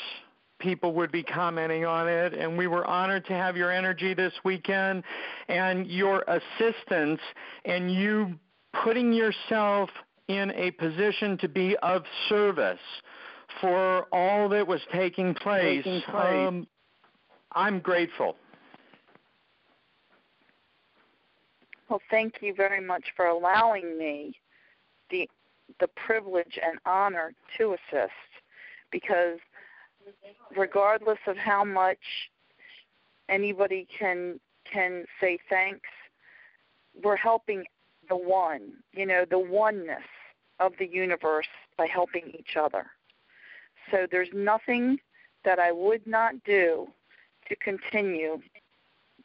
people 0.60 0.94
would 0.96 1.14
be 1.14 1.24
commenting 1.24 1.86
on 1.86 2.10
it, 2.10 2.34
and 2.34 2.58
we 2.58 2.68
were 2.68 2.86
honored 2.86 3.26
to 3.28 3.34
have 3.34 3.56
your 3.56 3.72
energy 3.72 4.14
this 4.14 4.34
weekend 4.44 5.04
and 5.48 5.88
your 5.88 6.26
assistance 6.28 7.22
and 7.64 7.94
you 7.94 8.38
putting 8.84 9.14
yourself 9.14 9.90
in 10.28 10.52
a 10.52 10.72
position 10.72 11.38
to 11.38 11.48
be 11.48 11.78
of 11.78 12.04
service 12.28 12.80
for 13.62 14.08
all 14.12 14.50
that 14.50 14.68
was 14.68 14.82
taking 14.94 15.34
place. 15.34 15.84
Taking 15.84 16.02
place. 16.02 16.48
Um, 16.48 16.68
I'm 17.54 17.80
grateful. 17.80 18.36
Well, 21.90 22.02
thank 22.10 22.42
you 22.42 22.54
very 22.54 22.82
much 22.82 23.04
for 23.16 23.28
allowing 23.28 23.98
me 23.98 24.40
the 25.10 25.30
the 25.80 25.88
privilege 25.88 26.60
and 26.64 26.78
honor 26.86 27.34
to 27.58 27.74
assist 27.74 28.12
because 28.92 29.40
regardless 30.56 31.18
of 31.28 31.38
how 31.38 31.64
much 31.64 31.98
anybody 33.30 33.88
can 33.98 34.40
can 34.72 35.06
say 35.20 35.38
thanks, 35.50 35.90
we're 37.04 37.16
helping 37.16 37.64
the 38.10 38.16
one, 38.16 38.74
you 38.94 39.06
know, 39.06 39.26
the 39.30 39.40
oneness 39.40 40.04
of 40.60 40.74
the 40.80 40.88
universe 40.88 41.48
by 41.78 41.88
helping 41.88 42.32
each 42.38 42.56
other. 42.56 42.86
So 43.92 44.08
there's 44.10 44.30
nothing 44.34 45.00
that 45.44 45.60
I 45.60 45.72
would 45.72 46.06
not 46.08 46.44
do 46.44 46.88
to 47.48 47.56
continue 47.58 48.40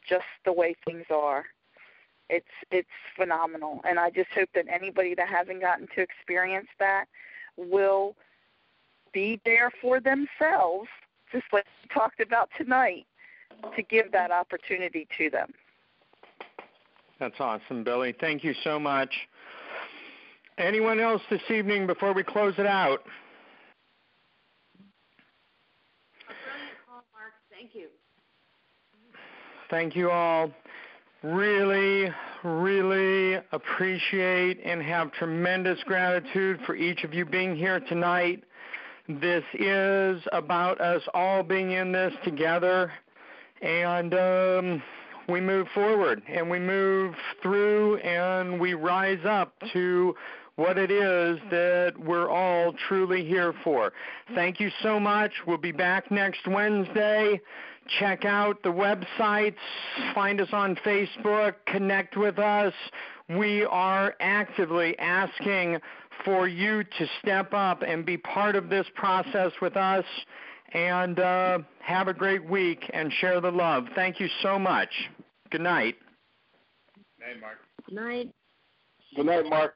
just 0.07 0.25
the 0.45 0.53
way 0.53 0.75
things 0.85 1.05
are. 1.09 1.45
It's 2.29 2.45
it's 2.71 2.87
phenomenal, 3.15 3.81
and 3.83 3.99
I 3.99 4.09
just 4.09 4.29
hope 4.33 4.49
that 4.55 4.65
anybody 4.69 5.15
that 5.15 5.27
hasn't 5.27 5.59
gotten 5.59 5.87
to 5.95 6.01
experience 6.01 6.69
that 6.79 7.05
will 7.57 8.15
be 9.11 9.41
there 9.43 9.69
for 9.81 9.99
themselves, 9.99 10.87
just 11.31 11.45
like 11.51 11.65
we 11.83 11.93
talked 11.93 12.21
about 12.21 12.49
tonight, 12.57 13.05
to 13.75 13.83
give 13.83 14.11
that 14.13 14.31
opportunity 14.31 15.07
to 15.17 15.29
them. 15.29 15.53
That's 17.19 17.39
awesome, 17.39 17.83
Billy. 17.83 18.15
Thank 18.19 18.43
you 18.43 18.55
so 18.63 18.79
much. 18.79 19.11
Anyone 20.57 20.99
else 20.99 21.21
this 21.29 21.41
evening 21.49 21.85
before 21.85 22.13
we 22.13 22.23
close 22.23 22.53
it 22.57 22.65
out? 22.65 23.03
A 26.27 26.33
brilliant 26.33 26.77
call, 26.87 27.03
Mark. 27.13 27.33
Thank 27.61 27.75
you. 27.75 27.89
Thank 29.69 29.95
you 29.95 30.09
all. 30.09 30.49
Really, 31.21 32.09
really 32.43 33.39
appreciate 33.51 34.59
and 34.65 34.81
have 34.81 35.11
tremendous 35.11 35.77
gratitude 35.83 36.59
for 36.65 36.75
each 36.75 37.03
of 37.03 37.13
you 37.13 37.23
being 37.23 37.55
here 37.55 37.79
tonight. 37.81 38.43
This 39.07 39.43
is 39.53 40.23
about 40.31 40.81
us 40.81 41.03
all 41.13 41.43
being 41.43 41.73
in 41.73 41.91
this 41.91 42.11
together, 42.23 42.91
and 43.61 44.15
um, 44.15 44.83
we 45.29 45.39
move 45.39 45.67
forward 45.75 46.23
and 46.27 46.49
we 46.49 46.57
move 46.57 47.13
through 47.43 47.97
and 47.97 48.59
we 48.59 48.73
rise 48.73 49.23
up 49.23 49.53
to 49.73 50.15
what 50.61 50.77
it 50.77 50.91
is 50.91 51.39
that 51.49 51.93
we're 51.97 52.29
all 52.29 52.71
truly 52.87 53.25
here 53.25 53.51
for. 53.63 53.91
Thank 54.35 54.59
you 54.59 54.69
so 54.83 54.99
much. 54.99 55.31
We'll 55.47 55.57
be 55.57 55.71
back 55.71 56.11
next 56.11 56.47
Wednesday. 56.47 57.41
Check 57.99 58.25
out 58.25 58.61
the 58.61 58.69
websites, 58.69 59.55
find 60.13 60.39
us 60.39 60.49
on 60.53 60.75
Facebook, 60.85 61.55
connect 61.65 62.15
with 62.15 62.37
us. 62.37 62.73
We 63.27 63.65
are 63.65 64.13
actively 64.19 64.97
asking 64.99 65.79
for 66.23 66.47
you 66.47 66.83
to 66.83 67.07
step 67.19 67.55
up 67.55 67.81
and 67.81 68.05
be 68.05 68.17
part 68.17 68.55
of 68.55 68.69
this 68.69 68.85
process 68.93 69.51
with 69.63 69.75
us. 69.75 70.05
And 70.73 71.19
uh, 71.19 71.59
have 71.79 72.07
a 72.07 72.13
great 72.13 72.47
week 72.47 72.89
and 72.93 73.11
share 73.11 73.41
the 73.41 73.51
love. 73.51 73.87
Thank 73.95 74.19
you 74.19 74.29
so 74.41 74.57
much. 74.57 74.89
Good 75.49 75.61
night. 75.61 75.95
Good 77.19 77.27
Night, 77.27 77.41
Mark. 77.41 77.57
Good 77.85 77.95
night. 77.95 78.29
Good 79.15 79.25
night, 79.25 79.49
Mark. 79.49 79.75